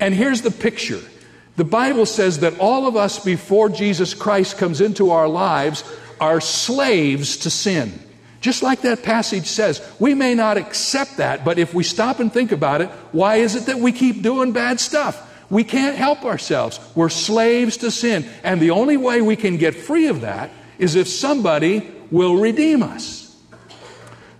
And 0.00 0.14
here's 0.14 0.42
the 0.42 0.50
picture 0.50 1.00
the 1.56 1.64
Bible 1.64 2.06
says 2.06 2.38
that 2.38 2.58
all 2.60 2.86
of 2.86 2.94
us, 2.96 3.18
before 3.24 3.68
Jesus 3.68 4.14
Christ 4.14 4.58
comes 4.58 4.80
into 4.80 5.10
our 5.10 5.28
lives, 5.28 5.82
are 6.20 6.40
slaves 6.40 7.38
to 7.38 7.50
sin. 7.50 7.98
Just 8.40 8.62
like 8.62 8.82
that 8.82 9.02
passage 9.02 9.46
says, 9.46 9.82
we 9.98 10.14
may 10.14 10.36
not 10.36 10.56
accept 10.56 11.16
that, 11.16 11.44
but 11.44 11.58
if 11.58 11.74
we 11.74 11.82
stop 11.82 12.20
and 12.20 12.32
think 12.32 12.52
about 12.52 12.80
it, 12.80 12.88
why 13.10 13.36
is 13.36 13.56
it 13.56 13.66
that 13.66 13.78
we 13.78 13.90
keep 13.90 14.22
doing 14.22 14.52
bad 14.52 14.78
stuff? 14.78 15.24
We 15.50 15.64
can't 15.64 15.96
help 15.96 16.24
ourselves. 16.24 16.78
We're 16.94 17.08
slaves 17.08 17.78
to 17.78 17.90
sin. 17.90 18.28
And 18.44 18.60
the 18.60 18.70
only 18.70 18.96
way 18.96 19.20
we 19.20 19.34
can 19.34 19.56
get 19.56 19.74
free 19.74 20.06
of 20.06 20.20
that 20.20 20.50
is 20.78 20.94
if 20.94 21.08
somebody 21.08 21.90
will 22.12 22.36
redeem 22.36 22.84
us. 22.84 23.36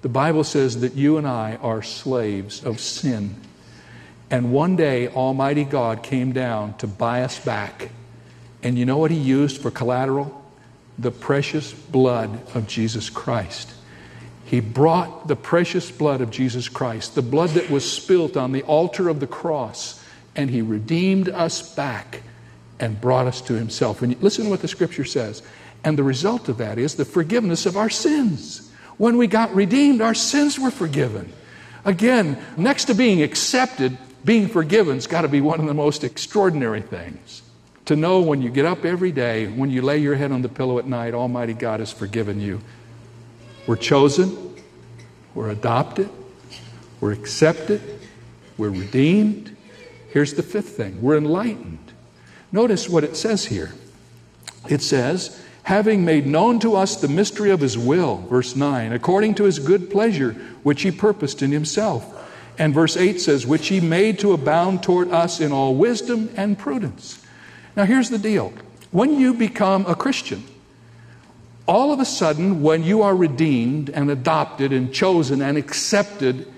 The 0.03 0.09
Bible 0.09 0.45
says 0.45 0.83
that 0.83 0.95
you 0.95 1.17
and 1.17 1.27
I 1.27 1.57
are 1.57 1.83
slaves 1.83 2.65
of 2.65 2.79
sin. 2.79 3.35
And 4.31 4.53
one 4.53 4.77
day, 4.77 5.09
Almighty 5.09 5.65
God 5.65 6.03
came 6.03 6.33
down 6.33 6.77
to 6.79 6.87
buy 6.87 7.23
us 7.23 7.39
back. 7.39 7.91
And 8.63 8.79
you 8.79 8.85
know 8.85 8.99
what 8.99 9.11
He 9.11 9.17
used 9.17 9.61
for 9.61 9.71
collateral? 9.71 10.45
The 10.99 11.11
precious 11.11 11.73
blood 11.73 12.41
of 12.55 12.67
Jesus 12.67 13.09
Christ. 13.09 13.73
He 14.45 14.61
brought 14.61 15.29
the 15.29 15.37
precious 15.37 15.91
blood 15.91 16.21
of 16.21 16.31
Jesus 16.31 16.69
Christ, 16.69 17.15
the 17.15 17.23
blood 17.23 17.51
that 17.51 17.71
was 17.71 17.91
spilt 17.91 18.37
on 18.37 18.53
the 18.53 18.63
altar 18.63 19.09
of 19.09 19.21
the 19.21 19.27
cross, 19.27 20.03
and 20.35 20.51
He 20.51 20.63
redeemed 20.63 21.29
us 21.29 21.75
back 21.75 22.23
and 22.81 23.01
brought 23.01 23.27
us 23.27 23.41
to 23.43 23.55
Himself. 23.55 24.03
And 24.03 24.21
listen 24.23 24.45
to 24.45 24.51
what 24.51 24.61
the 24.61 24.69
Scripture 24.69 25.05
says. 25.05 25.43
And 25.85 25.97
the 25.97 26.03
result 26.03 26.49
of 26.49 26.59
that 26.59 26.79
is 26.79 26.97
the 26.97 27.05
forgiveness 27.05 27.67
of 27.67 27.77
our 27.77 27.91
sins. 27.91 28.71
When 28.97 29.17
we 29.17 29.27
got 29.27 29.55
redeemed, 29.55 30.01
our 30.01 30.15
sins 30.15 30.59
were 30.59 30.71
forgiven. 30.71 31.33
Again, 31.85 32.37
next 32.57 32.87
to 32.87 32.95
being 32.95 33.23
accepted, 33.23 33.97
being 34.25 34.49
forgiven's 34.49 35.07
got 35.07 35.23
to 35.23 35.29
be 35.29 35.41
one 35.41 35.61
of 35.61 35.67
the 35.67 35.75
most 35.75 36.05
extraordinary 36.05 36.83
things. 36.83 37.43
To 37.87 37.97
know 37.97 38.21
when 38.21 38.43
you 38.43 38.51
get 38.51 38.67
up 38.67 38.85
every 38.85 39.13
day, 39.13 39.47
when 39.47 39.71
you 39.71 39.81
lay 39.81 39.99
your 39.99 40.15
head 40.15 40.33
on 40.33 40.43
the 40.43 40.49
pillow 40.49 40.79
at 40.79 40.87
night, 40.87 41.15
Almighty 41.15 41.55
God 41.55 41.81
has 41.81 41.93
forgiven 41.93 42.41
you. 42.41 42.61
We're 43.67 43.77
chosen, 43.77 44.57
we're 45.35 45.51
adopted, 45.51 46.11
we're 47.01 47.13
accepted, 47.13 47.81
we're 48.57 48.71
redeemed. 48.71 49.57
Here's 50.11 50.35
the 50.35 50.43
fifth 50.43 50.77
thing 50.77 51.01
we're 51.01 51.17
enlightened. 51.17 51.93
Notice 52.51 52.89
what 52.89 53.05
it 53.05 53.17
says 53.17 53.47
here. 53.47 53.73
It 54.69 54.83
says, 54.83 55.43
having 55.63 56.05
made 56.05 56.27
known 56.27 56.59
to 56.61 56.75
us 56.77 56.97
the 56.97 57.09
mystery 57.09 57.51
of 57.51 57.61
his 57.61 57.79
will, 57.79 58.17
verse 58.29 58.57
9, 58.57 58.93
according 58.93 59.35
to 59.37 59.45
his 59.45 59.59
good 59.59 59.91
pleasure, 59.91 60.33
which 60.63 60.83
he 60.83 60.91
purposed 60.91 61.43
in 61.43 61.53
himself. 61.53 62.15
And 62.59 62.75
verse 62.75 62.97
8 62.97 63.21
says, 63.21 63.47
which 63.47 63.69
he 63.69 63.81
made 63.81 64.19
to 64.19 64.33
abound 64.33 64.83
toward 64.83 65.11
us 65.11 65.41
in 65.41 65.53
all 65.53 65.75
wisdom 65.77 66.31
and 66.37 66.59
prudence. 66.59 67.25
Now, 67.77 67.85
here's 67.85 68.11
the 68.11 68.19
deal 68.19 68.53
when 68.91 69.19
you 69.21 69.33
become 69.35 69.87
a 69.87 69.95
Christian, 69.95 70.43
all 71.67 71.93
of 71.93 72.01
a 72.01 72.05
sudden, 72.05 72.63
when 72.63 72.83
you 72.83 73.03
are 73.03 73.15
redeemed 73.15 73.91
and 73.91 74.11
adopted 74.11 74.73
and 74.73 74.93
chosen 74.93 75.41
and 75.41 75.57
accepted, 75.57 76.53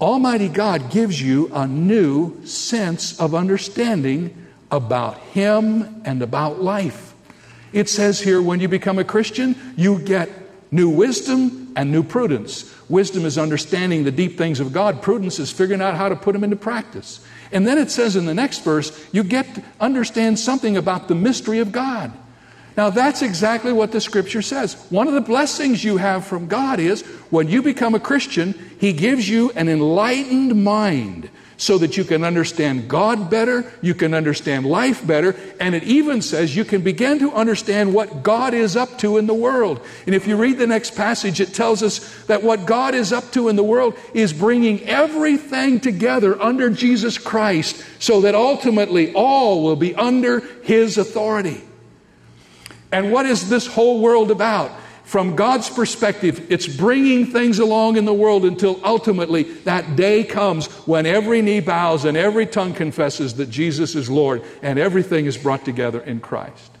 Almighty 0.00 0.48
God 0.48 0.90
gives 0.90 1.20
you 1.20 1.50
a 1.52 1.66
new 1.66 2.44
sense 2.46 3.18
of 3.18 3.34
understanding 3.34 4.46
about 4.70 5.18
Him 5.18 6.02
and 6.04 6.22
about 6.22 6.62
life. 6.62 7.14
It 7.72 7.88
says 7.88 8.20
here 8.20 8.40
when 8.40 8.60
you 8.60 8.68
become 8.68 8.98
a 8.98 9.04
Christian, 9.04 9.56
you 9.76 9.98
get 9.98 10.30
new 10.70 10.88
wisdom 10.88 11.72
and 11.74 11.90
new 11.90 12.02
prudence. 12.02 12.72
Wisdom 12.88 13.26
is 13.26 13.36
understanding 13.36 14.04
the 14.04 14.10
deep 14.10 14.38
things 14.38 14.60
of 14.60 14.72
God, 14.72 15.02
prudence 15.02 15.38
is 15.38 15.50
figuring 15.50 15.82
out 15.82 15.94
how 15.94 16.08
to 16.08 16.16
put 16.16 16.32
them 16.32 16.44
into 16.44 16.56
practice. 16.56 17.24
And 17.52 17.66
then 17.66 17.78
it 17.78 17.90
says 17.90 18.16
in 18.16 18.24
the 18.24 18.34
next 18.34 18.64
verse, 18.64 19.06
you 19.12 19.22
get 19.22 19.54
to 19.54 19.62
understand 19.80 20.38
something 20.38 20.76
about 20.76 21.08
the 21.08 21.14
mystery 21.14 21.58
of 21.58 21.72
God. 21.72 22.12
Now, 22.76 22.90
that's 22.90 23.22
exactly 23.22 23.72
what 23.72 23.90
the 23.90 24.00
scripture 24.00 24.40
says. 24.40 24.74
One 24.88 25.08
of 25.08 25.14
the 25.14 25.20
blessings 25.20 25.82
you 25.82 25.96
have 25.96 26.24
from 26.24 26.46
God 26.46 26.78
is 26.78 27.02
when 27.28 27.48
you 27.48 27.60
become 27.60 27.94
a 27.94 28.00
Christian, 28.00 28.54
He 28.78 28.92
gives 28.92 29.28
you 29.28 29.50
an 29.56 29.68
enlightened 29.68 30.62
mind 30.62 31.28
so 31.58 31.76
that 31.76 31.96
you 31.96 32.04
can 32.04 32.22
understand 32.22 32.88
God 32.88 33.28
better, 33.28 33.70
you 33.82 33.92
can 33.92 34.14
understand 34.14 34.64
life 34.64 35.04
better, 35.04 35.34
and 35.58 35.74
it 35.74 35.82
even 35.82 36.22
says 36.22 36.56
you 36.56 36.64
can 36.64 36.82
begin 36.82 37.18
to 37.18 37.32
understand 37.32 37.92
what 37.92 38.22
God 38.22 38.54
is 38.54 38.76
up 38.76 38.96
to 38.98 39.18
in 39.18 39.26
the 39.26 39.34
world. 39.34 39.84
And 40.06 40.14
if 40.14 40.28
you 40.28 40.36
read 40.36 40.58
the 40.58 40.68
next 40.68 40.94
passage, 40.94 41.40
it 41.40 41.52
tells 41.52 41.82
us 41.82 42.24
that 42.26 42.44
what 42.44 42.64
God 42.64 42.94
is 42.94 43.12
up 43.12 43.32
to 43.32 43.48
in 43.48 43.56
the 43.56 43.64
world 43.64 43.98
is 44.14 44.32
bringing 44.32 44.80
everything 44.84 45.80
together 45.80 46.40
under 46.40 46.70
Jesus 46.70 47.18
Christ 47.18 47.84
so 47.98 48.20
that 48.20 48.36
ultimately 48.36 49.12
all 49.12 49.64
will 49.64 49.76
be 49.76 49.96
under 49.96 50.40
His 50.62 50.96
authority. 50.96 51.60
And 52.92 53.10
what 53.12 53.26
is 53.26 53.50
this 53.50 53.66
whole 53.66 54.00
world 54.00 54.30
about? 54.30 54.70
From 55.08 55.36
God's 55.36 55.70
perspective, 55.70 56.52
it's 56.52 56.66
bringing 56.66 57.24
things 57.24 57.58
along 57.58 57.96
in 57.96 58.04
the 58.04 58.12
world 58.12 58.44
until 58.44 58.78
ultimately 58.84 59.44
that 59.64 59.96
day 59.96 60.22
comes 60.22 60.66
when 60.86 61.06
every 61.06 61.40
knee 61.40 61.60
bows 61.60 62.04
and 62.04 62.14
every 62.14 62.44
tongue 62.44 62.74
confesses 62.74 63.32
that 63.36 63.48
Jesus 63.48 63.94
is 63.94 64.10
Lord 64.10 64.42
and 64.60 64.78
everything 64.78 65.24
is 65.24 65.38
brought 65.38 65.64
together 65.64 66.02
in 66.02 66.20
Christ. 66.20 66.72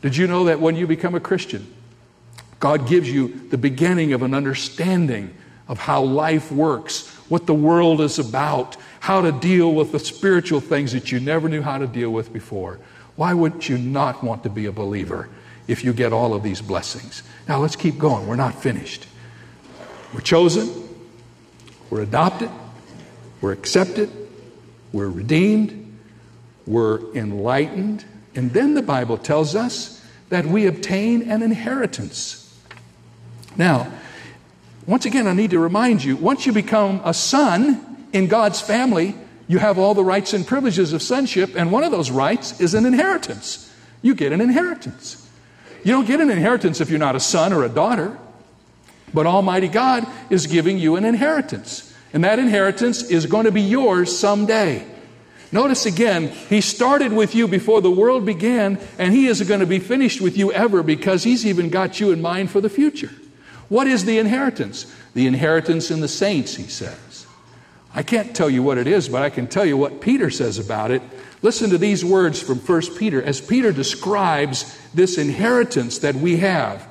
Did 0.00 0.16
you 0.16 0.26
know 0.26 0.44
that 0.44 0.58
when 0.58 0.74
you 0.74 0.86
become 0.86 1.14
a 1.14 1.20
Christian, 1.20 1.70
God 2.60 2.88
gives 2.88 3.12
you 3.12 3.46
the 3.50 3.58
beginning 3.58 4.14
of 4.14 4.22
an 4.22 4.32
understanding 4.32 5.34
of 5.68 5.80
how 5.80 6.00
life 6.00 6.50
works, 6.50 7.08
what 7.28 7.44
the 7.44 7.52
world 7.52 8.00
is 8.00 8.18
about, 8.18 8.78
how 9.00 9.20
to 9.20 9.32
deal 9.32 9.74
with 9.74 9.92
the 9.92 9.98
spiritual 9.98 10.60
things 10.60 10.92
that 10.92 11.12
you 11.12 11.20
never 11.20 11.46
knew 11.46 11.60
how 11.60 11.76
to 11.76 11.86
deal 11.86 12.08
with 12.08 12.32
before? 12.32 12.78
Why 13.16 13.34
wouldn't 13.34 13.68
you 13.68 13.76
not 13.76 14.24
want 14.24 14.44
to 14.44 14.48
be 14.48 14.64
a 14.64 14.72
believer? 14.72 15.28
If 15.68 15.84
you 15.84 15.92
get 15.92 16.12
all 16.12 16.34
of 16.34 16.42
these 16.42 16.60
blessings. 16.60 17.22
Now 17.46 17.60
let's 17.60 17.76
keep 17.76 17.98
going. 17.98 18.26
We're 18.26 18.36
not 18.36 18.60
finished. 18.60 19.06
We're 20.12 20.20
chosen, 20.20 20.88
we're 21.90 22.00
adopted, 22.00 22.50
we're 23.40 23.52
accepted, 23.52 24.10
we're 24.92 25.08
redeemed, 25.08 25.98
we're 26.66 27.12
enlightened, 27.14 28.04
and 28.34 28.50
then 28.52 28.74
the 28.74 28.82
Bible 28.82 29.18
tells 29.18 29.54
us 29.54 30.02
that 30.30 30.46
we 30.46 30.66
obtain 30.66 31.30
an 31.30 31.42
inheritance. 31.42 32.44
Now, 33.56 33.92
once 34.86 35.04
again, 35.04 35.26
I 35.26 35.34
need 35.34 35.50
to 35.50 35.58
remind 35.58 36.02
you 36.02 36.16
once 36.16 36.46
you 36.46 36.52
become 36.52 37.02
a 37.04 37.12
son 37.12 38.06
in 38.14 38.28
God's 38.28 38.62
family, 38.62 39.14
you 39.46 39.58
have 39.58 39.78
all 39.78 39.92
the 39.92 40.04
rights 40.04 40.32
and 40.32 40.46
privileges 40.46 40.94
of 40.94 41.02
sonship, 41.02 41.54
and 41.54 41.70
one 41.70 41.84
of 41.84 41.90
those 41.90 42.10
rights 42.10 42.58
is 42.60 42.72
an 42.72 42.86
inheritance. 42.86 43.70
You 44.00 44.14
get 44.14 44.32
an 44.32 44.40
inheritance. 44.40 45.27
You 45.84 45.92
don't 45.92 46.06
get 46.06 46.20
an 46.20 46.30
inheritance 46.30 46.80
if 46.80 46.90
you're 46.90 46.98
not 46.98 47.16
a 47.16 47.20
son 47.20 47.52
or 47.52 47.64
a 47.64 47.68
daughter. 47.68 48.18
But 49.12 49.26
Almighty 49.26 49.68
God 49.68 50.06
is 50.30 50.46
giving 50.46 50.78
you 50.78 50.96
an 50.96 51.04
inheritance. 51.04 51.94
And 52.12 52.24
that 52.24 52.38
inheritance 52.38 53.02
is 53.02 53.26
going 53.26 53.44
to 53.44 53.52
be 53.52 53.62
yours 53.62 54.16
someday. 54.16 54.86
Notice 55.50 55.86
again, 55.86 56.28
He 56.28 56.60
started 56.60 57.12
with 57.12 57.34
you 57.34 57.48
before 57.48 57.80
the 57.80 57.90
world 57.90 58.26
began, 58.26 58.78
and 58.98 59.14
He 59.14 59.26
isn't 59.28 59.46
going 59.46 59.60
to 59.60 59.66
be 59.66 59.78
finished 59.78 60.20
with 60.20 60.36
you 60.36 60.52
ever 60.52 60.82
because 60.82 61.24
He's 61.24 61.46
even 61.46 61.70
got 61.70 62.00
you 62.00 62.10
in 62.12 62.20
mind 62.20 62.50
for 62.50 62.60
the 62.60 62.68
future. 62.68 63.10
What 63.68 63.86
is 63.86 64.04
the 64.04 64.18
inheritance? 64.18 64.94
The 65.14 65.26
inheritance 65.26 65.90
in 65.90 66.00
the 66.00 66.08
saints, 66.08 66.56
He 66.56 66.64
says. 66.64 67.07
I 67.98 68.04
can't 68.04 68.36
tell 68.36 68.48
you 68.48 68.62
what 68.62 68.78
it 68.78 68.86
is, 68.86 69.08
but 69.08 69.22
I 69.22 69.30
can 69.30 69.48
tell 69.48 69.66
you 69.66 69.76
what 69.76 70.00
Peter 70.00 70.30
says 70.30 70.58
about 70.58 70.92
it 70.92 71.02
Listen 71.40 71.70
to 71.70 71.78
these 71.78 72.04
words 72.04 72.40
from 72.40 72.58
1 72.58 72.96
Peter 72.96 73.22
as 73.22 73.40
Peter 73.40 73.72
describes 73.72 74.76
this 74.92 75.18
inheritance 75.18 75.98
that 75.98 76.16
we 76.16 76.38
have. 76.38 76.86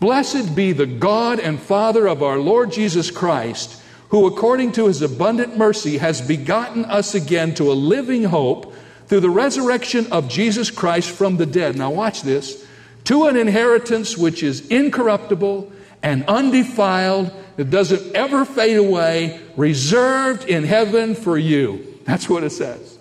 Blessed 0.00 0.54
be 0.54 0.72
the 0.72 0.86
God 0.86 1.38
and 1.38 1.60
Father 1.60 2.06
of 2.06 2.22
our 2.22 2.38
Lord 2.38 2.72
Jesus 2.72 3.10
Christ, 3.10 3.80
who 4.08 4.26
according 4.26 4.72
to 4.72 4.86
his 4.86 5.02
abundant 5.02 5.58
mercy 5.58 5.98
has 5.98 6.22
begotten 6.22 6.86
us 6.86 7.14
again 7.14 7.54
to 7.56 7.70
a 7.70 7.74
living 7.74 8.24
hope 8.24 8.74
through 9.06 9.20
the 9.20 9.28
resurrection 9.28 10.10
of 10.10 10.30
Jesus 10.30 10.70
Christ 10.70 11.10
from 11.10 11.36
the 11.36 11.46
dead. 11.46 11.76
Now, 11.76 11.90
watch 11.90 12.22
this 12.22 12.66
to 13.04 13.26
an 13.26 13.36
inheritance 13.36 14.16
which 14.16 14.42
is 14.42 14.66
incorruptible 14.68 15.70
and 16.02 16.24
undefiled, 16.24 17.30
that 17.60 17.68
doesn't 17.68 18.16
ever 18.16 18.46
fade 18.46 18.78
away, 18.78 19.38
reserved 19.54 20.44
in 20.44 20.64
heaven 20.64 21.14
for 21.14 21.36
you. 21.36 21.98
That's 22.06 22.26
what 22.26 22.42
it 22.42 22.52
says. 22.52 22.98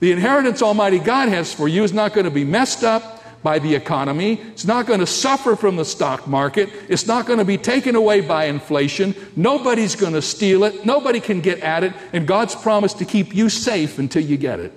The 0.00 0.12
inheritance 0.12 0.62
Almighty 0.62 0.98
God 0.98 1.28
has 1.28 1.52
for 1.52 1.68
you 1.68 1.84
is 1.84 1.92
not 1.92 2.14
going 2.14 2.24
to 2.24 2.30
be 2.30 2.42
messed 2.42 2.84
up 2.84 3.42
by 3.42 3.58
the 3.58 3.74
economy. 3.74 4.40
It's 4.40 4.64
not 4.64 4.86
going 4.86 5.00
to 5.00 5.06
suffer 5.06 5.56
from 5.56 5.76
the 5.76 5.84
stock 5.84 6.26
market. 6.26 6.70
It's 6.88 7.06
not 7.06 7.26
going 7.26 7.38
to 7.38 7.44
be 7.44 7.58
taken 7.58 7.96
away 7.96 8.22
by 8.22 8.46
inflation. 8.46 9.14
Nobody's 9.36 9.94
going 9.94 10.14
to 10.14 10.22
steal 10.22 10.64
it. 10.64 10.86
Nobody 10.86 11.20
can 11.20 11.42
get 11.42 11.60
at 11.60 11.84
it. 11.84 11.92
And 12.14 12.26
God's 12.26 12.54
promised 12.54 13.00
to 13.00 13.04
keep 13.04 13.34
you 13.34 13.50
safe 13.50 13.98
until 13.98 14.22
you 14.22 14.38
get 14.38 14.58
it. 14.58 14.72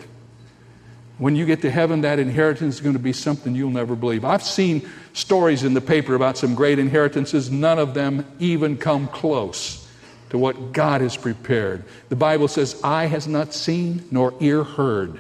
When 1.21 1.35
you 1.35 1.45
get 1.45 1.61
to 1.61 1.69
heaven, 1.69 2.01
that 2.01 2.17
inheritance 2.17 2.73
is 2.73 2.81
going 2.81 2.95
to 2.95 2.99
be 2.99 3.13
something 3.13 3.53
you'll 3.53 3.69
never 3.69 3.95
believe. 3.95 4.25
I've 4.25 4.41
seen 4.41 4.89
stories 5.13 5.61
in 5.61 5.75
the 5.75 5.79
paper 5.79 6.15
about 6.15 6.35
some 6.35 6.55
great 6.55 6.79
inheritances. 6.79 7.51
None 7.51 7.77
of 7.77 7.93
them 7.93 8.25
even 8.39 8.75
come 8.75 9.07
close 9.07 9.87
to 10.31 10.39
what 10.39 10.71
God 10.71 11.01
has 11.01 11.15
prepared. 11.15 11.83
The 12.09 12.15
Bible 12.15 12.47
says, 12.47 12.81
Eye 12.83 13.05
has 13.05 13.27
not 13.27 13.53
seen 13.53 14.03
nor 14.09 14.33
ear 14.39 14.63
heard 14.63 15.19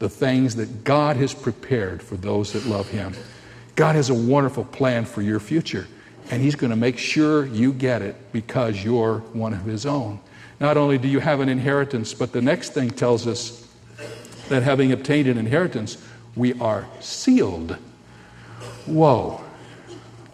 the 0.00 0.10
things 0.10 0.56
that 0.56 0.84
God 0.84 1.16
has 1.16 1.32
prepared 1.32 2.02
for 2.02 2.18
those 2.18 2.52
that 2.52 2.66
love 2.66 2.90
Him. 2.90 3.14
God 3.74 3.94
has 3.94 4.10
a 4.10 4.14
wonderful 4.14 4.66
plan 4.66 5.06
for 5.06 5.22
your 5.22 5.40
future, 5.40 5.86
and 6.30 6.42
He's 6.42 6.56
going 6.56 6.72
to 6.72 6.76
make 6.76 6.98
sure 6.98 7.46
you 7.46 7.72
get 7.72 8.02
it 8.02 8.16
because 8.32 8.84
you're 8.84 9.20
one 9.32 9.54
of 9.54 9.64
His 9.64 9.86
own. 9.86 10.20
Not 10.60 10.76
only 10.76 10.98
do 10.98 11.08
you 11.08 11.20
have 11.20 11.40
an 11.40 11.48
inheritance, 11.48 12.12
but 12.12 12.32
the 12.32 12.42
next 12.42 12.74
thing 12.74 12.90
tells 12.90 13.26
us 13.26 13.61
that 14.52 14.62
having 14.62 14.92
obtained 14.92 15.28
an 15.28 15.38
inheritance, 15.38 15.96
we 16.36 16.54
are 16.54 16.86
sealed. 17.00 17.76
Whoa. 18.86 19.40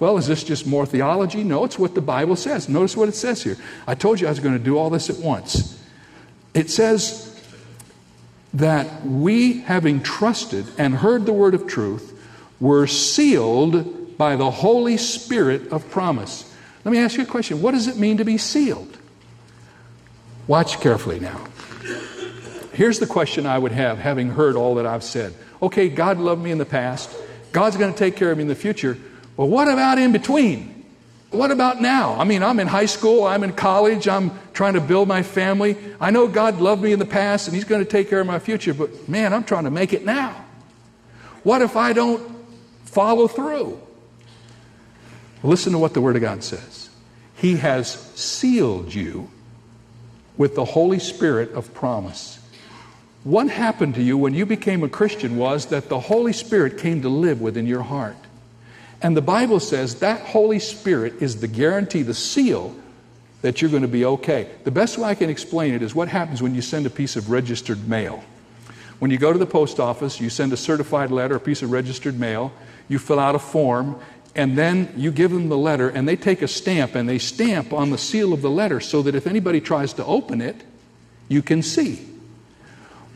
Well, 0.01 0.17
is 0.17 0.27
this 0.27 0.45
just 0.45 0.67
more 0.67 0.87
theology? 0.87 1.43
No, 1.43 1.65
it's 1.65 1.79
what 1.79 1.95
the 1.95 2.01
Bible 2.01 2.37
says. 2.37 2.69
Notice 2.69 2.97
what 2.97 3.09
it 3.09 3.15
says 3.15 3.43
here. 3.43 3.57
I 3.87 3.95
told 3.95 4.21
you 4.21 4.27
I 4.27 4.31
was 4.31 4.41
going 4.41 4.57
to 4.57 4.63
do 4.63 4.79
all 4.79 4.91
this 4.91 5.11
at 5.11 5.17
once. 5.17 5.83
It 6.55 6.71
says 6.71 7.25
that 8.55 9.05
we, 9.05 9.61
having 9.61 10.03
trusted 10.03 10.67
and 10.79 10.95
heard 10.95 11.27
the 11.27 11.33
word 11.33 11.55
of 11.55 11.67
truth, 11.67 12.15
were 12.61 12.87
sealed 12.87 14.17
by 14.17 14.37
the 14.37 14.51
Holy 14.51 14.97
Spirit 14.97 15.73
of 15.73 15.89
promise. 15.91 16.53
Let 16.85 16.93
me 16.93 16.99
ask 16.99 17.17
you 17.17 17.25
a 17.25 17.27
question. 17.27 17.61
What 17.61 17.73
does 17.73 17.89
it 17.89 17.97
mean 17.97 18.19
to 18.19 18.25
be 18.25 18.39
sealed? 18.39 18.97
Watch 20.47 20.81
carefully 20.81 21.21
now. 21.21 21.45
Here's 22.79 23.01
the 23.01 23.09
question 23.09 23.45
I 23.45 23.59
would 23.59 23.73
have, 23.73 23.99
having 23.99 24.31
heard 24.31 24.55
all 24.55 24.77
that 24.77 24.87
I've 24.87 25.03
said. 25.03 25.35
Okay, 25.61 25.89
God 25.89 26.19
loved 26.19 26.41
me 26.41 26.53
in 26.53 26.59
the 26.59 26.65
past. 26.65 27.13
God's 27.51 27.77
going 27.77 27.93
to 27.93 27.99
take 27.99 28.15
care 28.15 28.31
of 28.31 28.39
me 28.39 28.43
in 28.43 28.49
the 28.49 28.55
future. 28.55 28.97
Well, 29.37 29.49
what 29.49 29.67
about 29.67 29.99
in 29.99 30.13
between? 30.13 30.85
What 31.33 31.51
about 31.51 31.83
now? 31.83 32.15
I 32.15 32.23
mean, 32.23 32.45
I'm 32.45 32.61
in 32.61 32.69
high 32.69 32.87
school, 32.87 33.25
I'm 33.25 33.43
in 33.43 33.53
college, 33.53 34.07
I'm 34.07 34.31
trying 34.53 34.75
to 34.75 34.81
build 34.81 35.09
my 35.09 35.25
family. 35.25 35.77
I 36.01 36.13
know 36.13 36.29
God 36.29 36.61
loved 36.61 36.81
me 36.81 36.93
in 36.93 37.01
the 37.01 37.05
past 37.05 37.49
and 37.49 37.55
He's 37.57 37.65
going 37.65 37.85
to 37.85 37.91
take 37.91 38.09
care 38.09 38.21
of 38.21 38.29
my 38.29 38.39
future, 38.39 38.73
but 38.73 39.09
man, 39.09 39.35
I'm 39.35 39.43
trying 39.43 39.65
to 39.65 39.73
make 39.73 39.93
it 39.93 40.05
now. 40.05 40.45
What 41.43 41.63
if 41.63 41.75
I 41.75 41.93
don't 41.93 42.23
follow 42.85 43.27
through? 43.27 43.81
Listen 45.43 45.73
to 45.73 45.81
what 45.81 45.95
the 45.95 46.01
Word 46.01 46.15
of 46.15 46.23
God 46.23 46.45
says. 46.45 46.91
He 47.35 47.57
has 47.57 47.93
sealed 48.15 48.95
you 48.95 49.31
with 50.37 50.55
the 50.55 50.65
Holy 50.65 51.01
Spirit 51.01 51.51
of 51.55 51.75
promise. 51.75 52.38
What 53.25 53.51
happened 53.51 53.95
to 53.97 54.03
you 54.03 54.17
when 54.17 54.35
you 54.35 54.47
became 54.47 54.83
a 54.83 54.89
Christian 54.89 55.37
was 55.37 55.67
that 55.67 55.89
the 55.89 56.01
Holy 56.01 56.33
Spirit 56.33 56.79
came 56.79 57.03
to 57.03 57.09
live 57.09 57.41
within 57.41 57.67
your 57.67 57.83
heart. 57.83 58.17
And 59.03 59.17
the 59.17 59.23
Bible 59.23 59.61
says 59.61 59.97
that 59.97 60.21
Holy 60.21 60.59
Spirit 60.59 61.15
is 61.21 61.41
the 61.41 61.49
guarantee, 61.49 62.03
the 62.03 62.15
seal 62.15 62.75
that 63.43 63.61
you're 63.61 63.71
going 63.71 63.83
to 63.83 63.89
be 63.89 64.05
okay. 64.05 64.51
The 64.65 64.71
best 64.71 64.99
way 64.99 65.09
I 65.09 65.15
can 65.15 65.31
explain 65.31 65.75
it 65.75 65.83
is 65.83 65.95
what 65.95 66.09
happens 66.09 66.43
when 66.43 66.55
you 66.55 66.63
send 66.63 66.87
a 66.87 66.91
piece 66.91 67.17
of 67.17 67.31
registered 67.31 67.89
mail. 67.89 68.25
When 68.99 69.13
you 69.13 69.19
go 69.19 69.33
to 69.33 69.39
the 69.39 69.47
post 69.47 69.79
office, 69.79 70.21
you 70.21 70.29
send 70.29 70.53
a 70.53 70.57
certified 70.57 71.13
letter, 71.13 71.37
a 71.37 71.41
piece 71.41 71.63
of 71.63 71.71
registered 71.71 72.19
mail, 72.19 72.53
you 72.89 72.99
fill 72.99 73.21
out 73.21 73.37
a 73.37 73.39
form, 73.39 74.01
and 74.35 74.59
then 74.59 74.93
you 74.97 75.13
give 75.13 75.31
them 75.31 75.49
the 75.49 75.59
letter, 75.59 75.89
and 75.89 76.09
they 76.09 76.17
take 76.17 76.43
a 76.43 76.49
stamp 76.49 76.95
and 76.95 77.09
they 77.09 77.19
stamp 77.19 77.73
on 77.73 77.91
the 77.91 77.99
seal 77.99 78.33
of 78.33 78.43
the 78.43 78.51
letter 78.51 78.81
so 78.81 79.03
that 79.03 79.15
if 79.15 79.27
anybody 79.27 79.61
tries 79.61 79.93
to 79.95 80.05
open 80.05 80.41
it, 80.41 80.57
you 81.29 81.43
can 81.43 81.63
see. 81.63 82.05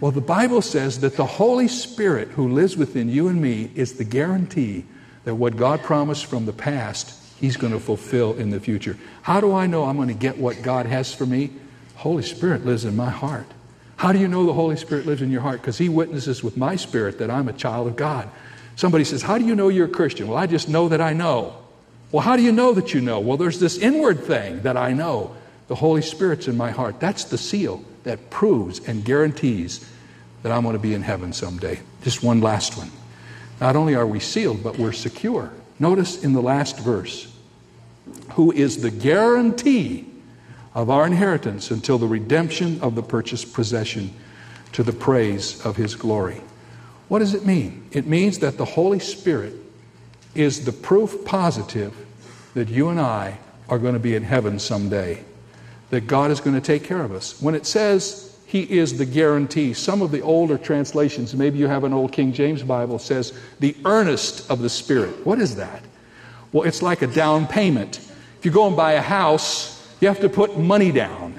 Well, 0.03 0.11
the 0.11 0.21
Bible 0.21 0.63
says 0.63 0.99
that 1.03 1.17
the 1.17 1.25
Holy 1.25 1.69
Spirit 1.69 2.27
who 2.31 2.49
lives 2.49 2.77
within 2.77 3.09
you 3.09 3.29
and 3.29 3.41
me 3.41 3.71
is 3.77 3.93
the 3.93 4.05
guarantee 4.05 4.85
that 5.23 5.37
what 5.37 5.57
God 5.57 5.81
promised 5.85 6.27
from 6.27 6.45
the 6.45 6.53
past, 6.53 7.17
He's 7.39 7.57
going 7.57 7.73
to 7.73 7.79
fulfill 7.79 8.35
in 8.35 8.51
the 8.51 8.59
future. 8.59 8.99
How 9.23 9.41
do 9.41 9.55
I 9.55 9.69
know 9.69 9.85
I'm 9.85 9.95
going 9.95 10.09
to 10.09 10.15
get 10.15 10.39
what 10.39 10.61
God 10.61 10.87
has 10.87 11.15
for 11.15 11.25
me? 11.25 11.51
Holy 11.95 12.25
Spirit 12.25 12.67
lives 12.67 12.85
in 12.85 12.97
my 12.97 13.11
heart. 13.11 13.47
How 13.95 14.11
do 14.11 14.19
you 14.19 14.27
know 14.27 14.45
the 14.45 14.53
Holy 14.53 14.75
Spirit 14.75 15.07
lives 15.07 15.23
in 15.23 15.31
your 15.31 15.41
heart? 15.41 15.61
Because 15.61 15.79
He 15.79 15.89
witnesses 15.89 16.43
with 16.43 16.57
my 16.57 16.75
spirit 16.75 17.19
that 17.19 17.31
I'm 17.31 17.47
a 17.47 17.53
child 17.53 17.87
of 17.87 17.95
God. 17.95 18.29
Somebody 18.75 19.05
says, 19.05 19.23
How 19.23 19.39
do 19.39 19.45
you 19.45 19.55
know 19.55 19.69
you're 19.69 19.87
a 19.87 19.89
Christian? 19.89 20.27
Well, 20.27 20.37
I 20.37 20.49
just 20.49 20.69
know 20.69 20.89
that 20.89 21.01
I 21.01 21.13
know. 21.13 21.55
Well, 22.11 22.25
how 22.25 22.35
do 22.35 22.43
you 22.43 22.51
know 22.51 22.75
that 22.75 22.93
you 22.93 23.01
know? 23.01 23.21
Well, 23.21 23.37
there's 23.37 23.61
this 23.61 23.79
inward 23.79 24.25
thing 24.25 24.63
that 24.63 24.77
I 24.77 24.95
know. 24.95 25.37
The 25.69 25.77
Holy 25.77 26.03
Spirit's 26.03 26.49
in 26.49 26.57
my 26.57 26.73
heart. 26.73 26.99
That's 26.99 27.23
the 27.23 27.39
seal 27.39 27.85
that 28.05 28.31
proves 28.31 28.81
and 28.87 29.05
guarantees 29.05 29.89
that 30.43 30.53
I'm 30.53 30.63
going 30.63 30.75
to 30.75 30.83
be 30.83 30.95
in 30.95 31.03
heaven 31.03 31.33
someday. 31.33 31.81
Just 32.03 32.23
one 32.23 32.41
last 32.41 32.77
one. 32.77 32.91
Not 33.61 33.77
only 33.77 33.95
are 33.95 34.07
we 34.07 34.21
sealed, 34.21 34.63
but 34.63 34.79
we're 34.79 34.93
secure. 34.93 35.53
Notice 35.79 36.23
in 36.23 36.33
the 36.33 36.43
last 36.43 36.79
verse, 36.81 37.33
who 38.33 38.51
is 38.53 38.83
the 38.83 38.91
guarantee 38.91 40.07
of 40.75 40.91
our 40.91 41.07
inheritance 41.07 41.71
until 41.71 41.99
the 41.99 42.07
redemption 42.07 42.81
of 42.81 42.95
the 42.95 43.03
purchased 43.03 43.53
possession 43.53 44.13
to 44.73 44.83
the 44.83 44.93
praise 44.93 45.65
of 45.65 45.77
his 45.77 45.95
glory. 45.95 46.41
What 47.09 47.19
does 47.19 47.35
it 47.35 47.45
mean? 47.45 47.87
It 47.93 48.07
means 48.07 48.39
that 48.39 48.57
the 48.57 48.65
Holy 48.65 48.99
Spirit 48.99 49.55
is 50.35 50.65
the 50.65 50.73
proof 50.73 51.25
positive 51.25 51.95
that 52.55 52.69
you 52.69 52.89
and 52.89 52.99
I 52.99 53.39
are 53.69 53.79
going 53.79 53.95
to 53.95 54.01
be 54.01 54.15
in 54.15 54.23
heaven 54.23 54.59
someday, 54.59 55.23
that 55.93 56.07
God 56.07 56.31
is 56.31 56.41
going 56.41 56.55
to 56.55 56.61
take 56.61 56.85
care 56.85 57.03
of 57.03 57.13
us. 57.13 57.41
When 57.41 57.55
it 57.55 57.67
says 57.67 58.35
he 58.47 58.71
is 58.71 58.99
the 58.99 59.07
guarantee. 59.07 59.73
Some 59.73 60.03
of 60.03 60.11
the 60.11 60.21
older 60.21 60.59
translations, 60.59 61.35
maybe 61.35 61.59
you 61.59 61.69
have 61.69 61.85
an 61.85 61.95
old 61.95 62.13
King 62.13 62.35
James 62.35 62.63
Bible, 62.63 62.99
says 62.99 63.33
the 63.61 63.75
earnest 63.87 64.51
of 64.51 64.61
the 64.61 64.69
Spirit. 64.69 65.25
What 65.25 65.39
is 65.39 65.57
that? 65.57 65.83
Well, 66.53 66.69
it's 66.69 66.83
like 66.83 67.01
a 67.01 67.07
down 67.07 67.47
payment. 67.47 67.99
If 68.39 68.45
you 68.45 68.51
go 68.51 68.67
and 68.67 68.77
buy 68.77 68.93
a 68.93 69.01
house, 69.01 69.83
you 70.03 70.09
have 70.09 70.21
to 70.21 70.29
put 70.29 70.59
money 70.59 70.93
down. 70.93 71.39